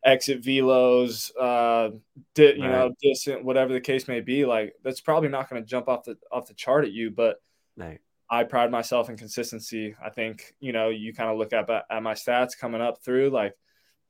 exit 0.04 0.42
velos, 0.42 1.30
uh, 1.38 1.90
di- 2.34 2.56
you 2.56 2.62
right. 2.62 2.70
know, 2.70 2.94
distant, 3.02 3.44
whatever 3.44 3.72
the 3.72 3.80
case 3.80 4.08
may 4.08 4.20
be. 4.20 4.44
Like 4.44 4.74
that's 4.82 5.00
probably 5.00 5.28
not 5.28 5.48
going 5.50 5.62
to 5.62 5.68
jump 5.68 5.88
off 5.88 6.04
the 6.04 6.16
off 6.30 6.46
the 6.46 6.54
chart 6.54 6.84
at 6.84 6.92
you, 6.92 7.10
but. 7.10 7.36
Right. 7.76 8.00
I 8.32 8.44
pride 8.44 8.70
myself 8.70 9.10
in 9.10 9.16
consistency. 9.16 9.96
I 10.00 10.08
think, 10.08 10.54
you 10.60 10.72
know, 10.72 10.88
you 10.90 11.12
kind 11.12 11.30
of 11.30 11.36
look 11.36 11.52
at, 11.52 11.68
at 11.68 12.02
my 12.02 12.14
stats 12.14 12.56
coming 12.56 12.80
up 12.80 13.02
through 13.02 13.30
like 13.30 13.54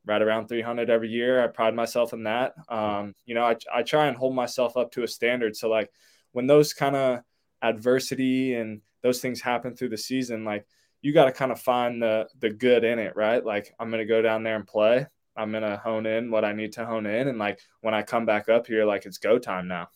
right 0.05 0.21
around 0.21 0.49
300 0.49 0.91
every 0.91 1.09
year. 1.09 1.43
I 1.43 1.47
pride 1.47 1.75
myself 1.75 2.13
in 2.13 2.25
that. 2.25 2.53
Um, 2.69 3.15
you 3.25 3.35
know, 3.35 3.45
I, 3.45 3.57
I 3.73 3.83
try 3.83 4.07
and 4.07 4.17
hold 4.17 4.35
myself 4.35 4.77
up 4.77 4.93
to 4.93 5.05
a 5.05 5.09
standard. 5.09 5.57
So 5.57 5.69
like 5.69 5.91
when 6.33 6.47
those 6.47 6.73
kind 6.73 6.97
of 6.97 7.21
adversity 7.63 8.55
and 8.55 8.81
those 9.03 9.21
things 9.21 9.41
happen 9.41 9.75
through 9.75 9.91
the 9.91 9.99
season, 9.99 10.45
like 10.45 10.67
you 11.03 11.13
got 11.13 11.27
to 11.27 11.33
kind 11.33 11.53
of 11.53 11.61
find 11.61 12.03
the 12.03 12.29
the 12.39 12.51
good 12.51 12.85
in 12.85 12.99
it, 12.99 13.17
right? 13.17 13.45
Like 13.45 13.75
I'm 13.79 13.91
gonna 13.91 14.05
go 14.05 14.21
down 14.23 14.43
there 14.43 14.57
and 14.57 14.67
play. 14.67 15.07
I'm 15.37 15.53
gonna 15.53 15.77
hone 15.77 16.07
in 16.07 16.31
what 16.31 16.45
I 16.45 16.53
need 16.53 16.73
to 16.73 16.85
hone 16.85 17.07
in, 17.07 17.29
and 17.29 17.39
like 17.39 17.61
when 17.81 17.95
I 17.95 18.03
come 18.03 18.27
back 18.27 18.49
up 18.49 18.67
here, 18.67 18.85
like 18.85 19.07
it's 19.07 19.19
go 19.19 19.39
time 19.39 19.69
now. 19.69 19.89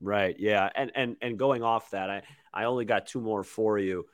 Right. 0.00 0.36
Yeah. 0.38 0.68
And 0.74 0.92
and 0.94 1.16
and 1.22 1.38
going 1.38 1.62
off 1.62 1.90
that, 1.90 2.10
I 2.10 2.22
I 2.52 2.64
only 2.64 2.84
got 2.84 3.06
two 3.06 3.20
more 3.20 3.42
for 3.42 3.78
you. 3.78 4.06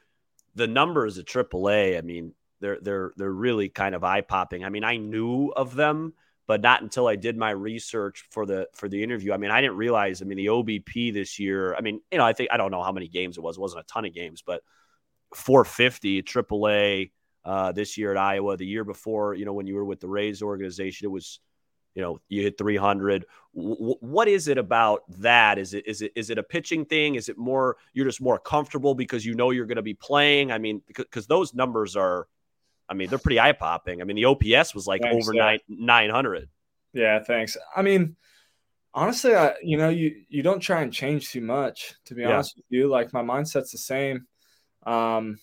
The 0.54 0.66
numbers 0.66 1.18
at 1.18 1.26
AAA, 1.26 1.98
I 1.98 2.02
mean, 2.02 2.34
they're 2.60 2.78
they're 2.80 3.12
they're 3.16 3.32
really 3.32 3.68
kind 3.68 3.94
of 3.94 4.04
eye 4.04 4.20
popping. 4.20 4.64
I 4.64 4.68
mean, 4.68 4.84
I 4.84 4.96
knew 4.96 5.48
of 5.48 5.74
them, 5.74 6.14
but 6.46 6.60
not 6.60 6.82
until 6.82 7.08
I 7.08 7.16
did 7.16 7.36
my 7.36 7.50
research 7.50 8.24
for 8.30 8.46
the 8.46 8.68
for 8.74 8.88
the 8.88 9.02
interview. 9.02 9.32
I 9.32 9.38
mean, 9.38 9.50
I 9.50 9.60
didn't 9.60 9.76
realize. 9.76 10.22
I 10.22 10.24
mean, 10.24 10.38
the 10.38 10.46
OBP 10.46 11.12
this 11.12 11.38
year. 11.38 11.74
I 11.74 11.80
mean, 11.80 12.00
you 12.12 12.18
know, 12.18 12.24
I 12.24 12.32
think 12.32 12.50
I 12.52 12.56
don't 12.56 12.70
know 12.70 12.82
how 12.82 12.92
many 12.92 13.08
games 13.08 13.36
it 13.36 13.42
was. 13.42 13.56
It 13.56 13.60
wasn't 13.60 13.84
a 13.84 13.92
ton 13.92 14.04
of 14.04 14.14
games, 14.14 14.42
but 14.46 14.62
450 15.34 16.22
AAA 16.22 17.10
uh, 17.44 17.72
this 17.72 17.98
year 17.98 18.10
at 18.12 18.16
Iowa. 18.16 18.56
The 18.56 18.66
year 18.66 18.84
before, 18.84 19.34
you 19.34 19.44
know, 19.44 19.52
when 19.52 19.66
you 19.66 19.74
were 19.74 19.84
with 19.84 20.00
the 20.00 20.08
Rays 20.08 20.42
organization, 20.42 21.06
it 21.06 21.10
was 21.10 21.40
you 21.94 22.02
know 22.02 22.20
you 22.28 22.42
hit 22.42 22.56
300 22.56 23.26
w- 23.54 23.96
what 24.00 24.28
is 24.28 24.48
it 24.48 24.58
about 24.58 25.02
that? 25.20 25.58
Is 25.58 25.74
it 25.74 25.86
is 25.86 26.02
it 26.02 26.12
is 26.16 26.30
it 26.30 26.38
a 26.38 26.42
pitching 26.42 26.84
thing? 26.84 27.16
Is 27.16 27.28
it 27.28 27.36
more 27.36 27.76
you're 27.92 28.06
just 28.06 28.20
more 28.20 28.38
comfortable 28.38 28.94
because 28.94 29.26
you 29.26 29.34
know 29.34 29.50
you're 29.50 29.66
going 29.66 29.76
to 29.76 29.82
be 29.82 29.94
playing? 29.94 30.50
I 30.52 30.58
mean 30.58 30.82
because 30.86 31.26
those 31.26 31.54
numbers 31.54 31.96
are 31.96 32.26
i 32.88 32.94
mean 32.94 33.08
they're 33.08 33.18
pretty 33.18 33.40
eye 33.40 33.52
popping 33.52 34.00
i 34.00 34.04
mean 34.04 34.16
the 34.16 34.24
ops 34.24 34.74
was 34.74 34.86
like 34.86 35.02
thanks, 35.02 35.26
over 35.26 35.34
yeah. 35.34 35.56
900 35.68 36.48
yeah 36.92 37.22
thanks. 37.22 37.56
I 37.74 37.82
mean 37.82 38.16
honestly 38.94 39.34
i 39.34 39.54
you 39.62 39.78
know 39.78 39.88
you 39.88 40.22
you 40.28 40.42
don't 40.42 40.60
try 40.60 40.82
and 40.82 40.92
change 40.92 41.30
too 41.30 41.40
much 41.40 41.94
to 42.04 42.14
be 42.14 42.22
yeah. 42.22 42.34
honest 42.34 42.56
with 42.56 42.66
you. 42.68 42.88
Like 42.88 43.12
my 43.12 43.22
mindset's 43.22 43.72
the 43.72 43.78
same. 43.78 44.26
Um 44.84 45.38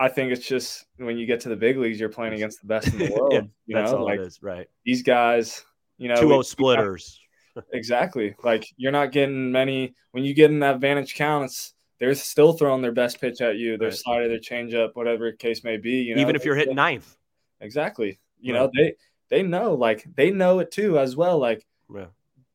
I 0.00 0.08
think 0.08 0.32
it's 0.32 0.46
just 0.46 0.86
when 0.96 1.18
you 1.18 1.26
get 1.26 1.40
to 1.40 1.48
the 1.48 1.56
big 1.56 1.76
leagues, 1.76 1.98
you're 1.98 2.08
playing 2.08 2.34
against 2.34 2.60
the 2.60 2.68
best 2.68 2.88
in 2.88 2.98
the 2.98 3.10
world. 3.14 3.32
yeah, 3.32 3.40
you 3.66 3.74
that's 3.74 3.92
all 3.92 4.04
like 4.04 4.20
it 4.20 4.26
is, 4.26 4.42
right? 4.42 4.68
These 4.84 5.02
guys, 5.02 5.64
you 5.96 6.08
know, 6.08 6.16
two 6.16 6.32
oh 6.32 6.38
O 6.38 6.42
splitters. 6.42 7.20
exactly. 7.72 8.34
Like 8.42 8.64
you're 8.76 8.92
not 8.92 9.12
getting 9.12 9.50
many 9.50 9.94
when 10.12 10.24
you 10.24 10.34
get 10.34 10.50
in 10.50 10.60
that 10.60 10.80
vantage 10.80 11.14
count, 11.14 11.46
it's 11.46 11.74
they're 11.98 12.14
still 12.14 12.52
throwing 12.52 12.80
their 12.80 12.92
best 12.92 13.20
pitch 13.20 13.40
at 13.40 13.56
you, 13.56 13.76
their 13.76 13.88
right. 13.88 13.96
slider, 13.96 14.28
their 14.28 14.38
changeup, 14.38 14.90
whatever 14.94 15.32
case 15.32 15.64
may 15.64 15.76
be. 15.76 16.02
You 16.02 16.14
know, 16.14 16.22
even 16.22 16.36
if 16.36 16.44
you're 16.44 16.54
hitting 16.54 16.76
ninth. 16.76 17.16
Exactly. 17.60 18.20
You 18.40 18.54
right. 18.54 18.60
know, 18.60 18.70
they 18.74 18.94
they 19.30 19.42
know, 19.42 19.74
like 19.74 20.04
they 20.14 20.30
know 20.30 20.60
it 20.60 20.70
too 20.70 20.98
as 20.98 21.16
well. 21.16 21.38
Like 21.38 21.66
yeah. 21.92 22.06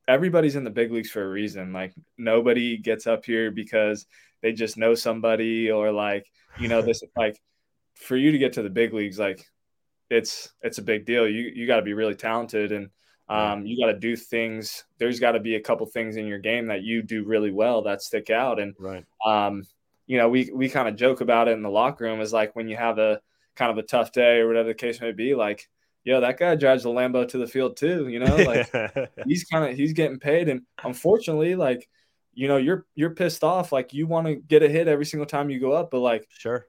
everybody's 0.08 0.56
in 0.56 0.64
the 0.64 0.70
big 0.70 0.92
leagues 0.92 1.10
for 1.10 1.24
a 1.24 1.30
reason. 1.30 1.74
Like 1.74 1.94
nobody 2.18 2.78
gets 2.78 3.06
up 3.06 3.26
here 3.26 3.52
because 3.52 4.06
they 4.44 4.52
just 4.52 4.78
know 4.78 4.94
somebody 4.94 5.72
or 5.72 5.92
like 5.92 6.28
you 6.60 6.68
know 6.68 6.84
this 6.84 7.02
like 7.18 7.42
for 7.96 8.16
you 8.16 8.32
to 8.32 8.38
get 8.38 8.54
to 8.54 8.62
the 8.62 8.70
big 8.70 8.94
leagues 8.94 9.18
like 9.18 9.44
it's 10.14 10.54
it's 10.62 10.78
a 10.78 10.84
big 10.84 11.06
deal. 11.06 11.28
You 11.28 11.52
you 11.54 11.68
got 11.68 11.78
to 11.78 11.82
be 11.82 11.94
really 11.94 12.16
talented 12.16 12.72
and 12.72 12.90
um, 13.30 13.66
you 13.66 13.84
got 13.84 13.92
to 13.92 13.98
do 13.98 14.16
things. 14.16 14.84
There's 15.00 15.20
got 15.20 15.32
to 15.32 15.40
be 15.40 15.56
a 15.56 15.62
couple 15.62 15.88
things 15.88 16.18
in 16.18 16.28
your 16.28 16.40
game 16.40 16.68
that 16.68 16.84
you 16.84 17.02
do 17.02 17.24
really 17.24 17.52
well 17.52 17.82
that 17.84 18.02
stick 18.02 18.30
out. 18.30 18.60
And 18.60 18.76
right. 18.80 19.06
um, 19.26 19.64
you 20.06 20.18
know 20.18 20.30
we 20.30 20.52
we 20.54 20.70
kind 20.70 20.88
of 20.88 20.96
joke 20.96 21.22
about 21.22 21.48
it 21.48 21.52
in 21.52 21.64
the 21.64 21.70
locker 21.70 22.04
room 22.04 22.22
is 22.22 22.34
like 22.34 22.56
when 22.56 22.68
you 22.68 22.78
have 22.78 23.00
a 23.00 23.22
kind 23.56 23.72
of 23.72 23.78
a 23.78 23.88
tough 23.88 24.12
day 24.12 24.40
or 24.40 24.48
whatever 24.48 24.68
the 24.68 24.74
case 24.74 25.00
may 25.00 25.12
be 25.12 25.36
like 25.36 25.70
yo 26.04 26.20
that 26.20 26.40
guy 26.40 26.56
drives 26.56 26.84
the 26.84 26.90
lambo 26.90 27.28
to 27.28 27.38
the 27.38 27.48
field 27.48 27.78
too 27.78 28.08
you 28.08 28.20
know? 28.20 28.36
Like 28.36 29.10
he's 29.26 29.46
kind 29.46 29.70
of 29.72 29.78
he's 29.78 29.94
getting 29.94 30.20
paid. 30.20 30.50
And 30.50 30.62
unfortunately 30.84 31.56
like 31.56 31.88
you 32.34 32.48
know 32.48 32.58
you're 32.58 32.86
you're 32.96 33.12
pissed 33.12 33.44
off 33.44 33.72
like 33.72 33.94
you 33.94 34.08
want 34.08 34.28
to 34.28 34.36
get 34.36 34.64
a 34.64 34.70
hit 34.70 34.88
every 34.88 35.06
single 35.06 35.26
time 35.26 35.50
you 35.50 35.60
go 35.60 35.72
up 35.72 35.92
but 35.92 36.00
like 36.00 36.28
sure. 36.38 36.68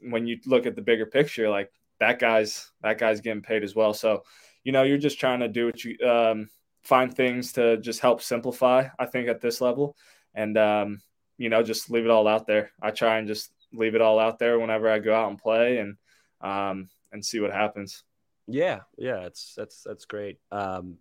when 0.00 0.26
you 0.26 0.38
look 0.46 0.66
at 0.66 0.74
the 0.74 0.82
bigger 0.82 1.06
picture 1.06 1.48
like 1.48 1.70
that 2.00 2.18
guy's 2.18 2.70
that 2.82 2.98
guy's 2.98 3.20
getting 3.20 3.42
paid 3.42 3.62
as 3.62 3.74
well. 3.74 3.92
So 3.92 4.22
you 4.64 4.72
know 4.72 4.82
you're 4.82 4.98
just 4.98 5.20
trying 5.20 5.40
to 5.40 5.48
do 5.48 5.66
what 5.66 5.84
you 5.84 5.98
um, 6.06 6.48
find 6.82 7.14
things 7.14 7.52
to 7.54 7.76
just 7.78 8.00
help 8.00 8.22
simplify 8.22 8.88
i 8.98 9.04
think 9.06 9.28
at 9.28 9.40
this 9.40 9.60
level. 9.60 9.96
And 10.34 10.56
um, 10.56 11.00
you 11.36 11.48
know 11.48 11.62
just 11.62 11.90
leave 11.90 12.04
it 12.04 12.10
all 12.10 12.28
out 12.28 12.46
there. 12.46 12.70
I 12.80 12.90
try 12.90 13.18
and 13.18 13.28
just 13.28 13.50
leave 13.72 13.94
it 13.94 14.00
all 14.00 14.18
out 14.18 14.38
there 14.38 14.58
whenever 14.58 14.90
i 14.90 14.98
go 14.98 15.14
out 15.14 15.28
and 15.28 15.38
play 15.38 15.78
and 15.78 15.96
um, 16.40 16.88
and 17.12 17.24
see 17.24 17.40
what 17.40 17.52
happens. 17.52 18.04
Yeah 18.46 18.80
yeah 18.96 19.26
it's 19.26 19.54
that's 19.56 19.82
that's 19.82 20.04
great. 20.04 20.38
Um 20.50 20.98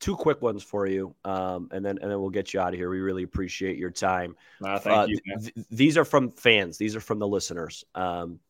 two 0.00 0.16
quick 0.16 0.42
ones 0.42 0.62
for 0.62 0.86
you, 0.86 1.14
um, 1.24 1.68
and 1.70 1.84
then 1.84 1.98
and 2.00 2.10
then 2.10 2.20
we'll 2.20 2.30
get 2.30 2.52
you 2.52 2.60
out 2.60 2.72
of 2.72 2.78
here. 2.78 2.90
We 2.90 3.00
really 3.00 3.22
appreciate 3.22 3.76
your 3.76 3.90
time. 3.90 4.34
Uh, 4.64 4.78
thank 4.78 4.96
uh, 4.96 5.06
you. 5.06 5.20
Th- 5.38 5.66
these 5.70 5.96
are 5.96 6.04
from 6.04 6.30
fans. 6.30 6.78
These 6.78 6.96
are 6.96 7.00
from 7.00 7.18
the 7.18 7.28
listeners. 7.28 7.84
Um, 7.94 8.40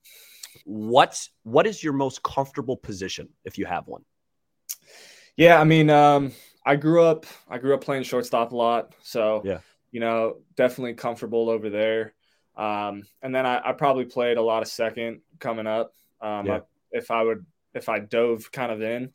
what 0.64 1.28
what 1.42 1.66
is 1.66 1.82
your 1.82 1.92
most 1.92 2.22
comfortable 2.22 2.76
position 2.76 3.28
if 3.44 3.58
you 3.58 3.66
have 3.66 3.86
one? 3.86 4.04
Yeah, 5.36 5.60
I 5.60 5.64
mean, 5.64 5.90
um, 5.90 6.32
I 6.64 6.76
grew 6.76 7.02
up 7.02 7.26
I 7.48 7.58
grew 7.58 7.74
up 7.74 7.82
playing 7.82 8.04
shortstop 8.04 8.52
a 8.52 8.56
lot, 8.56 8.94
so 9.02 9.42
yeah, 9.44 9.58
you 9.90 10.00
know, 10.00 10.38
definitely 10.56 10.94
comfortable 10.94 11.50
over 11.50 11.68
there. 11.68 12.14
Um, 12.56 13.04
and 13.22 13.34
then 13.34 13.46
I, 13.46 13.70
I, 13.70 13.72
probably 13.72 14.04
played 14.04 14.36
a 14.36 14.42
lot 14.42 14.60
of 14.60 14.68
second 14.68 15.20
coming 15.38 15.66
up. 15.66 15.94
Um, 16.20 16.46
yeah. 16.46 16.56
I, 16.56 16.60
if 16.90 17.10
I 17.10 17.22
would 17.22 17.46
if 17.74 17.88
I 17.88 18.00
dove 18.00 18.50
kind 18.52 18.70
of 18.70 18.82
in, 18.82 19.12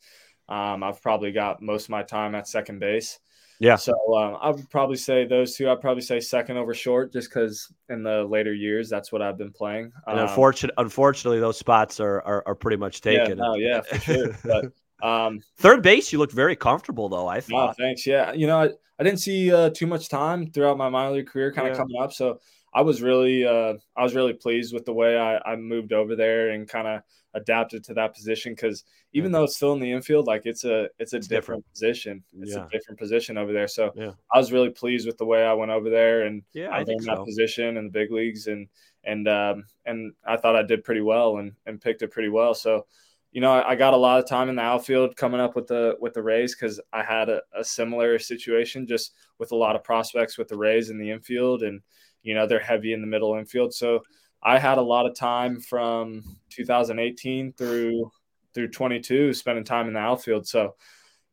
um, 0.50 0.84
I've 0.84 1.02
probably 1.02 1.32
got 1.32 1.62
most 1.62 1.86
of 1.86 1.90
my 1.90 2.04
time 2.04 2.36
at 2.36 2.48
second 2.48 2.80
base. 2.80 3.20
Yeah. 3.60 3.78
So 3.78 3.94
um, 4.16 4.38
I 4.42 4.50
would 4.50 4.70
probably 4.70 4.98
say 4.98 5.26
those 5.26 5.56
two. 5.56 5.70
I'd 5.70 5.82
probably 5.82 6.02
say 6.02 6.20
second 6.20 6.58
over 6.58 6.74
short, 6.74 7.14
just 7.14 7.30
because 7.30 7.72
in 7.90 8.04
the 8.04 8.24
later 8.24 8.54
years 8.54 8.90
that's 8.90 9.12
what 9.12 9.22
I've 9.22 9.38
been 9.38 9.52
playing. 9.52 9.92
And 10.08 10.20
um, 10.20 10.28
unfortunately, 10.28 10.76
unfortunately, 10.78 11.40
those 11.40 11.58
spots 11.58 12.00
are, 12.00 12.22
are, 12.22 12.44
are 12.46 12.56
pretty 12.56 12.78
much 12.78 13.02
taken. 13.02 13.38
Yeah, 13.38 13.44
oh 13.46 13.56
yeah, 13.56 13.82
for 13.82 14.00
sure. 14.00 14.38
But 14.44 14.66
um, 15.06 15.42
third 15.58 15.84
base, 15.84 16.12
you 16.12 16.20
looked 16.20 16.34
very 16.34 16.56
comfortable 16.56 17.10
though. 17.10 17.28
I 17.28 17.40
thought. 17.40 17.70
Oh, 17.70 17.74
thanks. 17.78 18.08
Yeah, 18.08 18.34
you 18.34 18.48
know, 18.48 18.62
I, 18.62 18.70
I 19.00 19.04
didn't 19.04 19.20
see 19.20 19.54
uh, 19.54 19.70
too 19.70 19.88
much 19.88 20.10
time 20.10 20.52
throughout 20.52 20.78
my 20.78 20.90
minor 20.90 21.16
league 21.16 21.28
career, 21.28 21.52
kind 21.52 21.68
of 21.68 21.74
yeah. 21.74 21.78
coming 21.78 22.02
up. 22.02 22.12
So 22.14 22.40
I 22.74 22.82
was 22.82 23.02
really, 23.02 23.46
uh, 23.46 23.76
I 23.96 24.04
was 24.04 24.16
really 24.16 24.34
pleased 24.34 24.74
with 24.74 24.86
the 24.86 24.94
way 24.94 25.18
I, 25.18 25.38
I 25.46 25.56
moved 25.56 25.94
over 25.94 26.16
there 26.16 26.50
and 26.50 26.68
kind 26.68 26.88
of 26.88 27.02
adapted 27.36 27.84
to 27.84 27.94
that 27.94 28.16
position 28.16 28.54
because 28.54 28.84
even 29.14 29.32
though 29.32 29.44
it's 29.44 29.58
still 29.58 29.74
in 29.74 29.80
the 29.80 29.92
infield, 29.92 30.26
like 30.26 30.42
it's 30.46 30.64
a 30.64 30.90
it's 30.98 31.14
a 31.14 31.18
it's 31.18 31.28
different, 31.28 31.66
different, 31.66 31.72
position. 31.72 32.24
It's 32.40 32.54
yeah. 32.54 32.66
a 32.66 32.70
different 32.70 33.00
position 33.00 33.38
over 33.38 33.54
there. 33.54 33.68
So 33.68 33.92
yeah. 33.96 34.12
I 34.34 34.40
was 34.40 34.52
really 34.52 34.70
pleased 34.70 35.06
with 35.06 35.18
the 35.18 35.26
way 35.26 35.46
I 35.46 35.54
went 35.54 35.72
over 35.72 35.90
there 35.90 36.24
and 36.24 36.42
yeah, 36.54 36.70
I, 36.70 36.80
I 36.80 36.84
think 36.84 37.04
that 37.04 37.24
position 37.24 37.78
in 37.78 37.86
the 37.86 37.92
big 37.92 38.12
leagues 38.12 38.48
and 38.48 38.68
and 39.04 39.28
um, 39.28 39.66
and 39.86 40.14
I 40.26 40.38
thought 40.38 40.56
I 40.56 40.64
did 40.64 40.84
pretty 40.84 41.02
well 41.02 41.38
and 41.38 41.52
and 41.66 41.80
picked 41.80 42.02
it 42.02 42.12
pretty 42.12 42.30
well. 42.30 42.56
So 42.56 42.88
you 43.36 43.42
know, 43.42 43.52
I, 43.52 43.72
I 43.72 43.76
got 43.76 43.94
a 43.94 43.98
lot 43.98 44.18
of 44.18 44.30
time 44.30 44.48
in 44.48 44.56
the 44.56 44.62
outfield 44.62 45.18
coming 45.18 45.42
up 45.42 45.58
with 45.58 45.68
the 45.68 45.98
with 46.00 46.14
the 46.14 46.24
Rays 46.24 46.56
because 46.56 46.80
I 46.94 47.04
had 47.04 47.28
a, 47.28 47.42
a 47.54 47.66
similar 47.66 48.18
situation 48.18 48.88
just 48.88 49.14
with 49.40 49.52
a 49.52 49.58
lot 49.58 49.76
of 49.76 49.84
prospects 49.84 50.38
with 50.38 50.48
the 50.48 50.56
Rays 50.56 50.90
in 50.90 50.98
the 50.98 51.12
infield 51.12 51.62
and 51.62 51.82
you 52.24 52.34
know 52.34 52.48
they're 52.48 52.62
heavy 52.62 52.94
in 52.94 53.02
the 53.02 53.08
middle 53.08 53.36
infield. 53.36 53.74
So 53.74 54.04
I 54.42 54.58
had 54.58 54.78
a 54.78 54.82
lot 54.82 55.06
of 55.06 55.16
time 55.16 55.60
from 55.60 56.24
2018 56.50 57.52
through 57.52 58.10
through 58.54 58.70
22 58.70 59.34
spending 59.34 59.66
time 59.66 59.90
in 59.90 59.96
the 59.96 60.00
outfield. 60.00 60.48
So, 60.48 60.76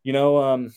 you 0.02 0.12
know, 0.12 0.38
um, 0.38 0.72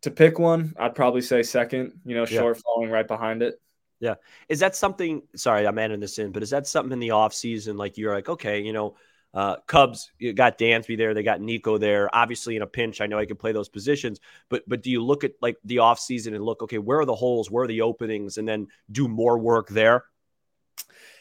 to 0.00 0.10
pick 0.10 0.38
one, 0.38 0.72
I'd 0.78 0.94
probably 0.94 1.20
say 1.20 1.42
second. 1.42 2.00
You 2.06 2.14
know, 2.14 2.24
short 2.24 2.56
yeah. 2.56 2.62
following 2.64 2.90
right 2.90 3.06
behind 3.06 3.42
it. 3.42 3.60
Yeah, 4.00 4.14
is 4.48 4.60
that 4.60 4.74
something? 4.74 5.20
Sorry, 5.36 5.66
I'm 5.66 5.78
adding 5.78 6.00
this 6.00 6.18
in, 6.18 6.32
but 6.32 6.42
is 6.42 6.48
that 6.48 6.66
something 6.66 6.94
in 6.94 6.98
the 6.98 7.10
off 7.10 7.34
season? 7.34 7.76
Like 7.76 7.98
you're 7.98 8.14
like, 8.14 8.30
okay, 8.30 8.62
you 8.62 8.72
know. 8.72 8.96
Uh, 9.34 9.56
Cubs 9.66 10.12
you 10.18 10.34
got 10.34 10.58
Dansby 10.58 10.98
there, 10.98 11.14
they 11.14 11.22
got 11.22 11.40
Nico 11.40 11.78
there. 11.78 12.14
Obviously, 12.14 12.56
in 12.56 12.62
a 12.62 12.66
pinch, 12.66 13.00
I 13.00 13.06
know 13.06 13.18
I 13.18 13.24
can 13.24 13.36
play 13.36 13.52
those 13.52 13.68
positions. 13.68 14.20
But 14.50 14.62
but 14.68 14.82
do 14.82 14.90
you 14.90 15.02
look 15.02 15.24
at 15.24 15.32
like 15.40 15.56
the 15.64 15.78
off 15.78 15.98
season 15.98 16.34
and 16.34 16.44
look, 16.44 16.62
okay, 16.62 16.78
where 16.78 16.98
are 16.98 17.06
the 17.06 17.14
holes, 17.14 17.50
where 17.50 17.64
are 17.64 17.68
the 17.68 17.80
openings, 17.80 18.36
and 18.36 18.46
then 18.46 18.68
do 18.90 19.08
more 19.08 19.38
work 19.38 19.68
there? 19.68 20.04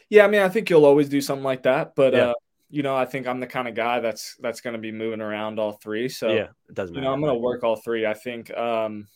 Yeah, 0.09 0.25
I 0.25 0.27
mean, 0.27 0.41
I 0.41 0.49
think 0.49 0.69
you'll 0.69 0.85
always 0.85 1.07
do 1.07 1.21
something 1.21 1.43
like 1.43 1.63
that, 1.63 1.95
but 1.95 2.13
yeah. 2.13 2.19
uh, 2.19 2.33
you 2.69 2.83
know, 2.83 2.97
I 2.97 3.05
think 3.05 3.27
I'm 3.27 3.39
the 3.39 3.47
kind 3.47 3.69
of 3.69 3.75
guy 3.75 4.01
that's 4.01 4.35
that's 4.41 4.59
going 4.59 4.73
to 4.73 4.79
be 4.79 4.91
moving 4.91 5.21
around 5.21 5.57
all 5.57 5.73
three. 5.73 6.09
So 6.09 6.33
yeah, 6.33 6.47
it 6.67 6.75
doesn't 6.75 6.93
matter. 6.93 7.03
You 7.03 7.07
know, 7.07 7.13
I'm 7.13 7.21
going 7.21 7.33
to 7.33 7.39
work 7.39 7.63
all 7.63 7.77
three. 7.77 8.05
I 8.05 8.13
think 8.13 8.55
um, 8.57 9.07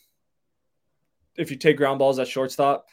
if 1.36 1.50
you 1.50 1.58
take 1.58 1.76
ground 1.76 1.98
balls 1.98 2.18
at 2.18 2.28
shortstop, 2.28 2.86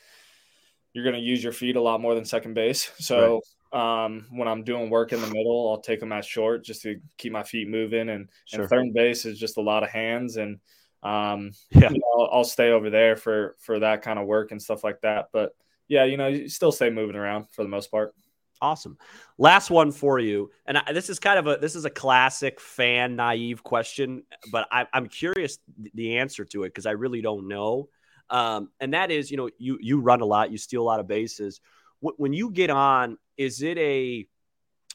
you're 0.92 1.06
going 1.06 1.16
to 1.16 1.22
use 1.22 1.42
your 1.42 1.54
feet 1.54 1.78
a 1.78 1.82
lot 1.82 2.02
more 2.02 2.14
than 2.14 2.26
second 2.26 2.56
base. 2.56 2.92
So. 3.00 3.40
Um, 3.74 4.28
when 4.32 4.48
I'm 4.48 4.64
doing 4.64 4.90
work 4.90 5.14
in 5.14 5.22
the 5.22 5.28
middle, 5.28 5.72
I'll 5.72 5.82
take 5.82 6.00
them 6.00 6.12
at 6.12 6.26
short 6.26 6.64
just 6.64 6.84
to 6.84 7.00
keep 7.18 7.32
my 7.32 7.44
feet 7.44 7.68
moving. 7.68 8.10
And, 8.10 8.30
sure. 8.46 8.62
and 8.62 8.70
third 8.70 8.94
base 8.94 9.26
is 9.26 9.40
just 9.40 9.58
a 9.58 9.62
lot 9.62 9.84
of 9.84 9.90
hands 9.90 10.38
and 10.38 10.60
um, 11.04 11.52
yeah. 11.72 11.90
You 11.90 12.00
know, 12.00 12.06
I'll, 12.18 12.30
I'll 12.32 12.44
stay 12.44 12.72
over 12.72 12.90
there 12.90 13.16
for 13.16 13.56
for 13.60 13.80
that 13.80 14.02
kind 14.02 14.18
of 14.18 14.26
work 14.26 14.52
and 14.52 14.62
stuff 14.62 14.84
like 14.84 15.02
that. 15.02 15.28
But 15.32 15.56
yeah, 15.88 16.06
you 16.06 16.18
know, 16.18 16.28
you 16.28 16.50
still 16.50 16.72
stay 16.72 16.90
moving 16.90 17.16
around 17.16 17.48
for 17.52 17.64
the 17.64 17.70
most 17.70 17.92
part. 17.92 18.16
Awesome. 18.62 18.98
Last 19.38 19.70
one 19.70 19.92
for 19.92 20.20
you, 20.20 20.50
and 20.66 20.78
I, 20.78 20.94
this 20.94 21.10
is 21.10 21.20
kind 21.20 21.38
of 21.38 21.48
a 21.48 21.58
this 21.60 21.76
is 21.76 21.84
a 21.84 21.90
classic 21.90 22.62
fan 22.62 23.18
naive 23.18 23.62
question, 23.64 24.24
but 24.52 24.68
I, 24.72 24.88
am 24.94 25.08
curious 25.08 25.60
the 25.94 26.18
answer 26.18 26.46
to 26.46 26.64
it 26.64 26.70
because 26.70 26.86
I 26.86 26.92
really 26.92 27.22
don't 27.22 27.50
know. 27.50 27.90
Um, 28.30 28.70
and 28.80 28.94
that 28.94 29.12
is, 29.12 29.30
you 29.30 29.36
know, 29.36 29.50
you 29.58 29.78
you 29.82 30.00
run 30.00 30.22
a 30.22 30.26
lot, 30.26 30.50
you 30.50 30.58
steal 30.58 30.82
a 30.82 30.86
lot 30.86 31.02
of 31.02 31.08
bases. 31.08 31.60
when 32.00 32.32
you 32.32 32.52
get 32.52 32.70
on, 32.70 33.18
is 33.38 33.62
it 33.62 33.78
a 33.78 34.28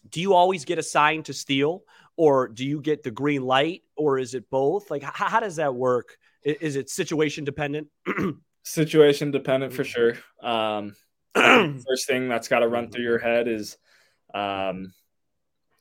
do 0.09 0.21
you 0.21 0.35
always 0.35 0.65
get 0.65 0.79
assigned 0.79 1.27
to 1.27 1.33
steal, 1.33 1.83
or 2.17 2.49
do 2.49 2.65
you 2.65 2.81
get 2.81 3.03
the 3.03 3.11
green 3.11 3.43
light, 3.43 3.83
or 3.97 4.19
is 4.19 4.35
it 4.35 4.49
both? 4.51 4.91
Like, 4.91 5.03
how, 5.03 5.29
how 5.29 5.41
does 5.41 5.57
that 5.57 5.75
work? 5.75 6.17
Is, 6.43 6.77
it 6.77 6.91
situation 6.91 7.45
dependent? 7.45 7.89
situation 8.63 9.31
dependent 9.31 9.73
for 9.73 9.85
sure. 9.85 10.15
Um, 10.43 10.95
first 11.35 12.07
thing 12.07 12.29
that's 12.29 12.49
got 12.49 12.61
to 12.61 12.69
run 12.69 12.91
through 12.91 13.05
your 13.05 13.19
head 13.19 13.49
is, 13.49 13.77
um, 14.35 14.93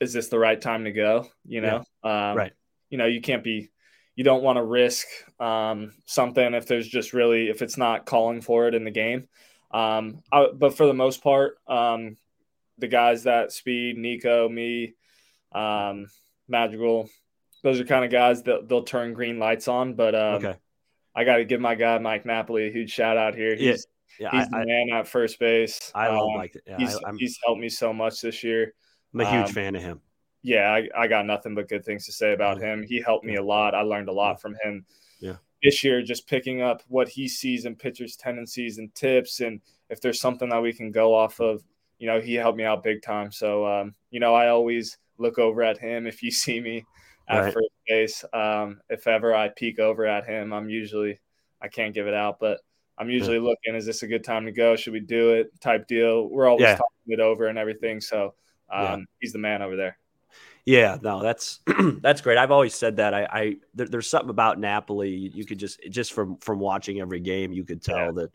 is 0.00 0.12
this 0.12 0.28
the 0.28 0.38
right 0.38 0.60
time 0.60 0.84
to 0.84 0.92
go? 0.92 1.26
You 1.46 1.60
know, 1.60 1.84
yeah. 2.04 2.30
um, 2.30 2.36
right. 2.36 2.52
You 2.90 2.98
know, 2.98 3.06
you 3.06 3.20
can't 3.20 3.44
be, 3.44 3.70
you 4.14 4.24
don't 4.24 4.42
want 4.42 4.56
to 4.56 4.64
risk 4.64 5.06
um, 5.38 5.92
something 6.06 6.54
if 6.54 6.66
there's 6.66 6.88
just 6.88 7.12
really, 7.12 7.48
if 7.48 7.62
it's 7.62 7.76
not 7.76 8.06
calling 8.06 8.40
for 8.40 8.66
it 8.68 8.74
in 8.74 8.84
the 8.84 8.90
game. 8.90 9.28
Um, 9.70 10.22
I, 10.32 10.48
but 10.54 10.76
for 10.76 10.86
the 10.86 10.94
most 10.94 11.22
part, 11.22 11.58
um, 11.66 12.16
the 12.78 12.88
guys 12.88 13.24
that 13.24 13.52
speed, 13.52 13.98
Nico, 13.98 14.48
me, 14.48 14.94
um, 15.52 16.06
Madrigal, 16.48 17.08
those 17.62 17.80
are 17.80 17.84
kind 17.84 18.04
of 18.04 18.10
guys 18.10 18.42
that 18.44 18.68
they'll 18.68 18.84
turn 18.84 19.12
green 19.12 19.38
lights 19.38 19.68
on. 19.68 19.94
But 19.94 20.14
um, 20.14 20.34
okay. 20.34 20.54
I 21.14 21.24
got 21.24 21.36
to 21.36 21.44
give 21.44 21.60
my 21.60 21.74
guy 21.74 21.98
Mike 21.98 22.24
Napoli 22.24 22.68
a 22.68 22.72
huge 22.72 22.92
shout 22.92 23.16
out 23.16 23.34
here. 23.34 23.56
He's 23.56 23.86
yeah, 24.18 24.30
yeah 24.32 24.38
he's 24.38 24.48
I, 24.52 24.60
the 24.60 24.66
man 24.66 24.90
at 24.92 25.08
first 25.08 25.38
base. 25.38 25.90
I 25.94 26.08
love 26.08 26.28
um, 26.28 26.36
Mike. 26.36 26.56
Yeah, 26.66 26.76
he's, 26.78 26.94
I, 26.96 27.12
he's 27.18 27.38
helped 27.44 27.60
me 27.60 27.68
so 27.68 27.92
much 27.92 28.20
this 28.20 28.42
year. 28.44 28.74
I'm 29.12 29.20
a 29.20 29.30
huge 29.30 29.48
um, 29.48 29.52
fan 29.52 29.74
of 29.74 29.82
him. 29.82 30.00
Yeah, 30.42 30.70
I, 30.70 30.88
I 30.96 31.06
got 31.08 31.26
nothing 31.26 31.54
but 31.54 31.68
good 31.68 31.84
things 31.84 32.06
to 32.06 32.12
say 32.12 32.32
about 32.32 32.60
him. 32.60 32.82
He 32.82 33.00
helped 33.00 33.24
me 33.24 33.36
a 33.36 33.42
lot. 33.42 33.74
I 33.74 33.80
learned 33.80 34.08
a 34.08 34.12
lot 34.12 34.40
from 34.40 34.56
him. 34.62 34.84
Yeah. 35.20 35.36
This 35.62 35.82
year, 35.82 36.00
just 36.02 36.28
picking 36.28 36.62
up 36.62 36.82
what 36.86 37.08
he 37.08 37.26
sees 37.26 37.64
in 37.64 37.74
pitchers' 37.74 38.14
tendencies 38.14 38.78
and 38.78 38.94
tips, 38.94 39.40
and 39.40 39.60
if 39.90 40.00
there's 40.00 40.20
something 40.20 40.48
that 40.50 40.62
we 40.62 40.72
can 40.72 40.92
go 40.92 41.12
off 41.12 41.40
of, 41.40 41.64
you 41.98 42.06
know, 42.06 42.20
he 42.20 42.34
helped 42.34 42.58
me 42.58 42.64
out 42.64 42.82
big 42.82 43.02
time. 43.02 43.32
So, 43.32 43.66
um, 43.66 43.94
you 44.10 44.20
know, 44.20 44.34
I 44.34 44.48
always 44.48 44.98
look 45.18 45.38
over 45.38 45.62
at 45.62 45.78
him 45.78 46.06
if 46.06 46.22
you 46.22 46.30
see 46.32 46.60
me 46.60 46.84
at 47.28 47.40
right. 47.40 47.54
first 47.54 47.68
base. 47.86 48.24
Um, 48.32 48.80
if 48.88 49.06
ever 49.06 49.34
I 49.34 49.48
peek 49.48 49.78
over 49.78 50.06
at 50.06 50.26
him, 50.26 50.52
I'm 50.52 50.68
usually 50.68 51.20
I 51.60 51.68
can't 51.68 51.94
give 51.94 52.06
it 52.06 52.14
out, 52.14 52.38
but 52.38 52.60
I'm 52.96 53.10
usually 53.10 53.36
yeah. 53.36 53.42
looking, 53.42 53.74
is 53.74 53.86
this 53.86 54.02
a 54.02 54.06
good 54.06 54.24
time 54.24 54.46
to 54.46 54.52
go? 54.52 54.76
Should 54.76 54.92
we 54.92 55.00
do 55.00 55.34
it? 55.34 55.60
Type 55.60 55.86
deal. 55.86 56.28
We're 56.28 56.48
always 56.48 56.62
yeah. 56.62 56.76
talking 56.76 57.06
it 57.06 57.20
over 57.20 57.46
and 57.46 57.58
everything. 57.58 58.00
So 58.00 58.34
um, 58.70 58.82
yeah. 58.82 58.96
he's 59.20 59.32
the 59.32 59.38
man 59.38 59.62
over 59.62 59.76
there. 59.76 59.98
Yeah, 60.64 60.98
no, 61.00 61.22
that's 61.22 61.60
that's 62.00 62.20
great. 62.20 62.36
I've 62.36 62.50
always 62.50 62.74
said 62.74 62.96
that. 62.96 63.14
I, 63.14 63.26
I 63.30 63.56
there, 63.74 63.86
there's 63.86 64.06
something 64.06 64.28
about 64.28 64.60
Napoli. 64.60 65.10
You 65.10 65.46
could 65.46 65.58
just 65.58 65.80
just 65.88 66.12
from 66.12 66.36
from 66.38 66.58
watching 66.58 67.00
every 67.00 67.20
game, 67.20 67.52
you 67.52 67.64
could 67.64 67.82
tell 67.82 68.12
that 68.14 68.30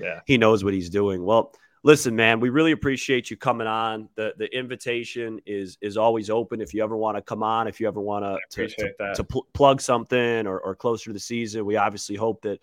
yeah 0.00 0.20
he 0.24 0.38
knows 0.38 0.64
what 0.64 0.72
he's 0.72 0.88
doing. 0.88 1.22
Well, 1.22 1.52
listen, 1.84 2.16
man, 2.16 2.40
we 2.40 2.48
really 2.48 2.72
appreciate 2.72 3.30
you 3.30 3.36
coming 3.36 3.68
on. 3.68 4.08
The 4.16 4.34
the 4.36 4.52
invitation 4.56 5.40
is 5.46 5.78
is 5.80 5.96
always 5.96 6.30
open. 6.30 6.60
If 6.60 6.74
you 6.74 6.82
ever 6.82 6.96
want 6.96 7.16
to 7.16 7.22
come 7.22 7.44
on, 7.44 7.68
if 7.68 7.78
you 7.78 7.86
ever 7.86 8.00
want 8.00 8.24
to 8.24 8.38
to, 8.50 9.14
to 9.14 9.24
pl- 9.24 9.46
plug 9.52 9.80
something 9.80 10.48
or, 10.48 10.58
or 10.58 10.74
closer 10.74 11.10
to 11.10 11.12
the 11.12 11.20
season, 11.20 11.64
we 11.64 11.76
obviously 11.76 12.16
hope 12.16 12.42
that 12.42 12.60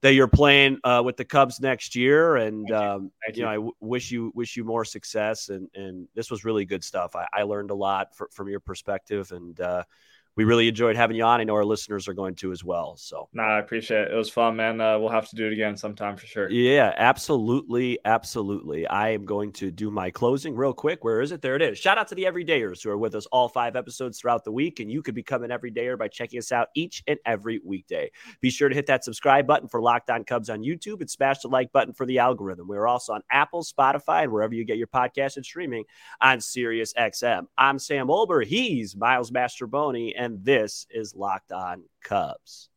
that 0.00 0.12
you're 0.12 0.28
playing 0.28 0.78
uh, 0.84 1.02
with 1.04 1.16
the 1.16 1.24
Cubs 1.24 1.60
next 1.60 1.96
year. 1.96 2.36
And 2.36 2.70
um, 2.70 3.10
you. 3.28 3.34
you. 3.36 3.42
know, 3.42 3.48
I 3.48 3.54
w- 3.54 3.72
wish 3.80 4.10
you 4.10 4.32
wish 4.34 4.56
you 4.56 4.64
more 4.64 4.84
success. 4.84 5.48
And 5.48 5.68
and 5.74 6.08
this 6.14 6.30
was 6.30 6.44
really 6.44 6.64
good 6.64 6.84
stuff. 6.84 7.16
I, 7.16 7.26
I 7.32 7.42
learned 7.44 7.70
a 7.70 7.74
lot 7.74 8.14
for, 8.14 8.28
from 8.32 8.48
your 8.48 8.60
perspective, 8.60 9.32
and 9.32 9.58
uh, 9.60 9.84
we 10.38 10.44
really 10.44 10.68
enjoyed 10.68 10.94
having 10.94 11.16
you 11.16 11.24
on. 11.24 11.40
I 11.40 11.44
know 11.44 11.56
our 11.56 11.64
listeners 11.64 12.06
are 12.06 12.12
going 12.12 12.36
to 12.36 12.52
as 12.52 12.62
well. 12.62 12.96
So, 12.96 13.28
no, 13.32 13.42
I 13.42 13.58
appreciate 13.58 14.02
it. 14.02 14.12
It 14.12 14.14
was 14.14 14.30
fun, 14.30 14.54
man. 14.54 14.80
Uh, 14.80 14.96
we'll 14.96 15.08
have 15.08 15.28
to 15.30 15.34
do 15.34 15.48
it 15.48 15.52
again 15.52 15.76
sometime 15.76 16.16
for 16.16 16.26
sure. 16.26 16.48
Yeah, 16.48 16.94
absolutely. 16.96 17.98
Absolutely. 18.04 18.86
I 18.86 19.08
am 19.08 19.24
going 19.24 19.50
to 19.54 19.72
do 19.72 19.90
my 19.90 20.12
closing 20.12 20.54
real 20.54 20.72
quick. 20.72 21.02
Where 21.02 21.20
is 21.22 21.32
it? 21.32 21.42
There 21.42 21.56
it 21.56 21.62
is. 21.62 21.76
Shout 21.76 21.98
out 21.98 22.06
to 22.08 22.14
the 22.14 22.22
everydayers 22.22 22.84
who 22.84 22.90
are 22.90 22.96
with 22.96 23.16
us 23.16 23.26
all 23.32 23.48
five 23.48 23.74
episodes 23.74 24.20
throughout 24.20 24.44
the 24.44 24.52
week. 24.52 24.78
And 24.78 24.88
you 24.88 25.02
could 25.02 25.16
become 25.16 25.42
an 25.42 25.50
everydayer 25.50 25.98
by 25.98 26.06
checking 26.06 26.38
us 26.38 26.52
out 26.52 26.68
each 26.76 27.02
and 27.08 27.18
every 27.26 27.60
weekday. 27.64 28.08
Be 28.40 28.50
sure 28.50 28.68
to 28.68 28.76
hit 28.76 28.86
that 28.86 29.02
subscribe 29.02 29.44
button 29.44 29.66
for 29.66 29.82
Locked 29.82 30.08
On 30.08 30.22
Cubs 30.22 30.50
on 30.50 30.62
YouTube 30.62 31.00
and 31.00 31.10
smash 31.10 31.40
the 31.40 31.48
like 31.48 31.72
button 31.72 31.92
for 31.92 32.06
the 32.06 32.20
algorithm. 32.20 32.68
We're 32.68 32.86
also 32.86 33.12
on 33.12 33.22
Apple, 33.32 33.64
Spotify, 33.64 34.22
and 34.22 34.30
wherever 34.30 34.54
you 34.54 34.64
get 34.64 34.78
your 34.78 34.86
podcast 34.86 35.34
and 35.34 35.44
streaming 35.44 35.82
on 36.20 36.40
Sirius 36.40 36.92
XM. 36.94 37.46
I'm 37.58 37.80
Sam 37.80 38.06
Olber. 38.06 38.46
He's 38.46 38.94
Miles 38.94 39.32
Mastrobuoni. 39.32 40.12
And 40.16 40.27
and 40.28 40.44
this 40.44 40.86
is 40.90 41.14
Locked 41.14 41.52
On 41.52 41.82
Cubs. 42.04 42.68